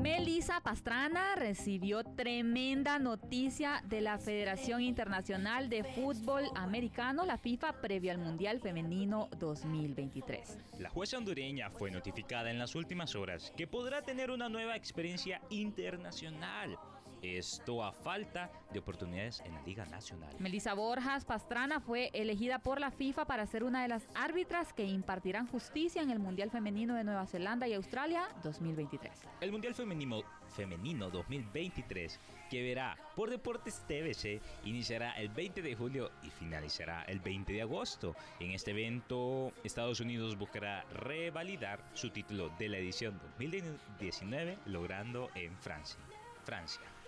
Melissa 0.00 0.60
Pastrana 0.60 1.34
recibió 1.34 2.04
tremenda 2.04 3.00
noticia 3.00 3.82
de 3.88 4.00
la 4.00 4.18
Federación 4.18 4.80
Internacional 4.80 5.68
de 5.68 5.82
Fútbol 5.82 6.44
Americano, 6.54 7.24
la 7.26 7.38
FIFA, 7.38 7.80
previo 7.80 8.12
al 8.12 8.18
Mundial 8.18 8.60
Femenino 8.60 9.28
2023. 9.40 10.58
La 10.78 10.88
jueza 10.88 11.18
hondureña 11.18 11.68
fue 11.70 11.90
notificada 11.90 12.52
en 12.52 12.60
las 12.60 12.76
últimas 12.76 13.16
horas 13.16 13.52
que 13.56 13.66
podrá 13.66 14.02
tener 14.02 14.30
una 14.30 14.48
nueva 14.48 14.76
experiencia 14.76 15.40
internacional. 15.50 16.78
Esto 17.22 17.84
a 17.84 17.92
falta 17.92 18.50
de 18.72 18.80
oportunidades 18.80 19.40
en 19.46 19.54
la 19.54 19.62
Liga 19.62 19.86
Nacional. 19.86 20.34
Melissa 20.40 20.74
Borjas 20.74 21.24
Pastrana 21.24 21.78
fue 21.78 22.10
elegida 22.14 22.58
por 22.58 22.80
la 22.80 22.90
FIFA 22.90 23.26
para 23.26 23.46
ser 23.46 23.62
una 23.62 23.82
de 23.82 23.88
las 23.88 24.08
árbitras 24.14 24.72
que 24.72 24.84
impartirán 24.84 25.46
justicia 25.46 26.02
en 26.02 26.10
el 26.10 26.18
Mundial 26.18 26.50
Femenino 26.50 26.96
de 26.96 27.04
Nueva 27.04 27.26
Zelanda 27.26 27.68
y 27.68 27.74
Australia 27.74 28.28
2023. 28.42 29.12
El 29.40 29.52
Mundial 29.52 29.74
Femenino, 29.74 30.22
Femenino 30.48 31.10
2023, 31.10 32.18
que 32.50 32.62
verá 32.62 32.98
por 33.14 33.30
Deportes 33.30 33.84
TVC, 33.86 34.40
iniciará 34.64 35.12
el 35.12 35.28
20 35.28 35.62
de 35.62 35.76
julio 35.76 36.10
y 36.22 36.30
finalizará 36.30 37.04
el 37.04 37.20
20 37.20 37.52
de 37.52 37.62
agosto. 37.62 38.16
En 38.40 38.50
este 38.50 38.72
evento, 38.72 39.52
Estados 39.62 40.00
Unidos 40.00 40.36
buscará 40.36 40.82
revalidar 40.92 41.80
su 41.94 42.10
título 42.10 42.50
de 42.58 42.68
la 42.68 42.78
edición 42.78 43.20
2019, 43.38 44.58
logrando 44.66 45.30
en 45.34 45.56
Francia. 45.58 46.00
Francia. 46.44 47.01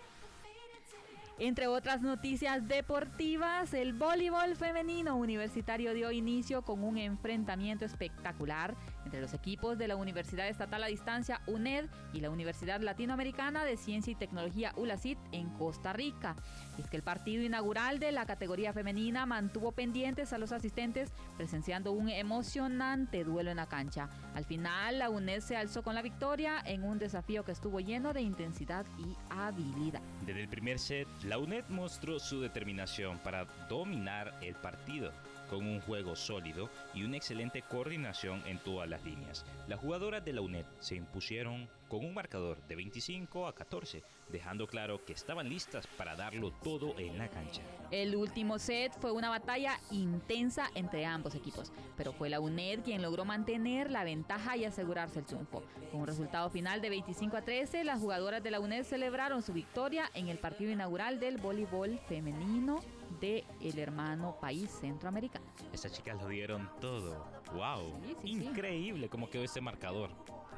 Entre 1.38 1.66
otras 1.66 2.00
noticias 2.00 2.68
deportivas, 2.68 3.74
el 3.74 3.92
voleibol 3.92 4.54
femenino 4.54 5.16
universitario 5.16 5.92
dio 5.92 6.12
inicio 6.12 6.62
con 6.62 6.84
un 6.84 6.96
enfrentamiento 6.96 7.84
espectacular 7.84 8.76
entre 9.04 9.20
los 9.20 9.34
equipos 9.34 9.78
de 9.78 9.88
la 9.88 9.96
Universidad 9.96 10.48
Estatal 10.48 10.82
a 10.82 10.86
Distancia 10.86 11.40
UNED 11.46 11.86
y 12.12 12.20
la 12.20 12.30
Universidad 12.30 12.80
Latinoamericana 12.80 13.64
de 13.64 13.76
Ciencia 13.76 14.12
y 14.12 14.16
Tecnología 14.16 14.72
ULACIT 14.76 15.18
en 15.32 15.50
Costa 15.50 15.92
Rica. 15.92 16.36
Es 16.78 16.88
que 16.88 16.96
el 16.96 17.02
partido 17.02 17.42
inaugural 17.42 17.98
de 17.98 18.12
la 18.12 18.26
categoría 18.26 18.72
femenina 18.72 19.26
mantuvo 19.26 19.72
pendientes 19.72 20.32
a 20.32 20.38
los 20.38 20.52
asistentes 20.52 21.12
presenciando 21.36 21.92
un 21.92 22.08
emocionante 22.08 23.24
duelo 23.24 23.50
en 23.50 23.56
la 23.56 23.66
cancha. 23.66 24.08
Al 24.34 24.44
final, 24.44 24.98
la 24.98 25.10
UNED 25.10 25.40
se 25.40 25.56
alzó 25.56 25.82
con 25.82 25.94
la 25.94 26.02
victoria 26.02 26.62
en 26.64 26.82
un 26.82 26.98
desafío 26.98 27.44
que 27.44 27.52
estuvo 27.52 27.80
lleno 27.80 28.12
de 28.12 28.22
intensidad 28.22 28.86
y 28.98 29.16
habilidad. 29.30 30.02
Desde 30.26 30.42
el 30.42 30.48
primer 30.48 30.78
set, 30.78 31.08
la 31.24 31.38
UNED 31.38 31.64
mostró 31.68 32.18
su 32.18 32.40
determinación 32.40 33.18
para 33.18 33.44
dominar 33.68 34.34
el 34.42 34.54
partido 34.54 35.12
con 35.48 35.66
un 35.66 35.80
juego 35.80 36.16
sólido 36.16 36.70
y 36.94 37.04
una 37.04 37.16
excelente 37.16 37.62
coordinación 37.62 38.42
en 38.46 38.58
todas 38.58 38.88
las 38.88 39.04
líneas. 39.04 39.44
Las 39.68 39.80
jugadoras 39.80 40.24
de 40.24 40.32
la 40.32 40.40
UNED 40.40 40.66
se 40.80 40.96
impusieron 40.96 41.68
con 41.88 42.04
un 42.04 42.14
marcador 42.14 42.60
de 42.66 42.76
25 42.76 43.46
a 43.46 43.54
14, 43.54 44.02
dejando 44.30 44.66
claro 44.66 45.04
que 45.04 45.12
estaban 45.12 45.48
listas 45.48 45.86
para 45.86 46.16
darlo 46.16 46.50
todo 46.62 46.98
en 46.98 47.18
la 47.18 47.28
cancha. 47.28 47.62
El 47.90 48.16
último 48.16 48.58
set 48.58 48.92
fue 49.00 49.12
una 49.12 49.30
batalla 49.30 49.78
intensa 49.90 50.70
entre 50.74 51.04
ambos 51.04 51.34
equipos, 51.34 51.72
pero 51.96 52.12
fue 52.12 52.30
la 52.30 52.40
UNED 52.40 52.80
quien 52.80 53.02
logró 53.02 53.24
mantener 53.24 53.90
la 53.90 54.04
ventaja 54.04 54.56
y 54.56 54.64
asegurarse 54.64 55.20
el 55.20 55.26
triunfo. 55.26 55.62
Con 55.90 56.00
un 56.00 56.06
resultado 56.06 56.50
final 56.50 56.80
de 56.80 56.90
25 56.90 57.36
a 57.36 57.42
13, 57.42 57.84
las 57.84 58.00
jugadoras 58.00 58.42
de 58.42 58.50
la 58.50 58.60
UNED 58.60 58.84
celebraron 58.84 59.42
su 59.42 59.52
victoria 59.52 60.10
en 60.14 60.28
el 60.28 60.38
partido 60.38 60.72
inaugural 60.72 61.20
del 61.20 61.36
voleibol 61.36 61.98
femenino 62.08 62.80
de 63.20 63.44
el 63.60 63.78
hermano 63.78 64.36
país 64.40 64.70
centroamericano. 64.80 65.44
Estas 65.72 65.92
chicas 65.92 66.20
lo 66.20 66.28
dieron 66.28 66.70
todo. 66.80 67.26
¡Wow! 67.52 68.00
Sí, 68.02 68.16
sí, 68.22 68.28
sí. 68.38 68.44
Increíble 68.44 69.08
cómo 69.08 69.28
quedó 69.30 69.44
este 69.44 69.60
marcador. 69.60 70.10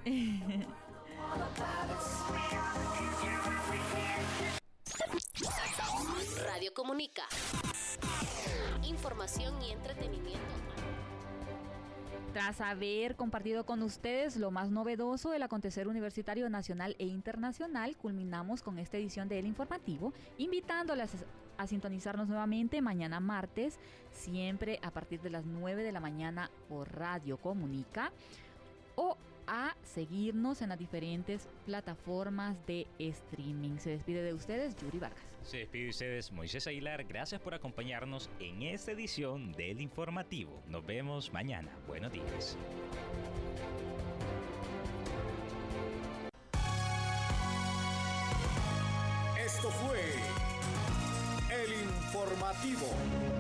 Radio 6.47 6.73
Comunica. 6.73 7.23
Información 8.85 9.61
y 9.63 9.73
entretenimiento. 9.73 10.41
Tras 12.33 12.61
haber 12.61 13.17
compartido 13.17 13.65
con 13.65 13.83
ustedes 13.83 14.37
lo 14.37 14.51
más 14.51 14.71
novedoso 14.71 15.31
del 15.31 15.43
acontecer 15.43 15.89
universitario 15.89 16.51
nacional 16.51 16.95
e 16.99 17.07
internacional, 17.07 17.97
culminamos 17.97 18.63
con 18.63 18.79
esta 18.79 18.99
edición 18.99 19.29
de 19.29 19.39
El 19.39 19.47
Informativo, 19.47 20.13
invitándolas 20.37 21.25
a 21.59 21.67
sintonizarnos 21.67 22.29
nuevamente 22.29 22.81
mañana 22.83 23.21
martes, 23.21 23.79
siempre 24.11 24.79
a 24.83 24.91
partir 24.91 25.21
de 25.21 25.31
las 25.31 25.45
9 25.45 25.83
de 25.83 25.93
la 25.93 26.01
mañana 26.01 26.51
por 26.69 26.93
Radio 26.95 27.37
Comunica, 27.37 28.13
o 28.95 29.17
a 29.47 29.77
seguirnos 29.85 30.61
en 30.63 30.71
las 30.71 30.79
diferentes 30.79 31.49
plataformas 31.65 32.57
de 32.67 32.87
streaming. 32.99 33.79
Se 33.79 33.91
despide 33.91 34.23
de 34.23 34.35
ustedes, 34.35 34.75
Yuri 34.77 34.99
Vargas. 34.99 35.23
Se 35.43 35.59
despide 35.59 35.85
de 35.85 35.91
ustedes 35.91 36.33
Moisés 36.33 36.67
Aguilar. 36.67 37.05
Gracias 37.05 37.41
por 37.41 37.55
acompañarnos 37.55 38.29
en 38.41 38.63
esta 38.63 38.93
edición 38.93 39.53
del 39.53 39.81
Informativo. 39.81 40.63
Nos 40.67 40.85
vemos 40.85 41.33
mañana. 41.33 41.71
Buenos 41.87 42.13
días. 42.13 42.59
Esto 49.39 49.71
fue 49.71 50.26
Informativo. 52.17 53.36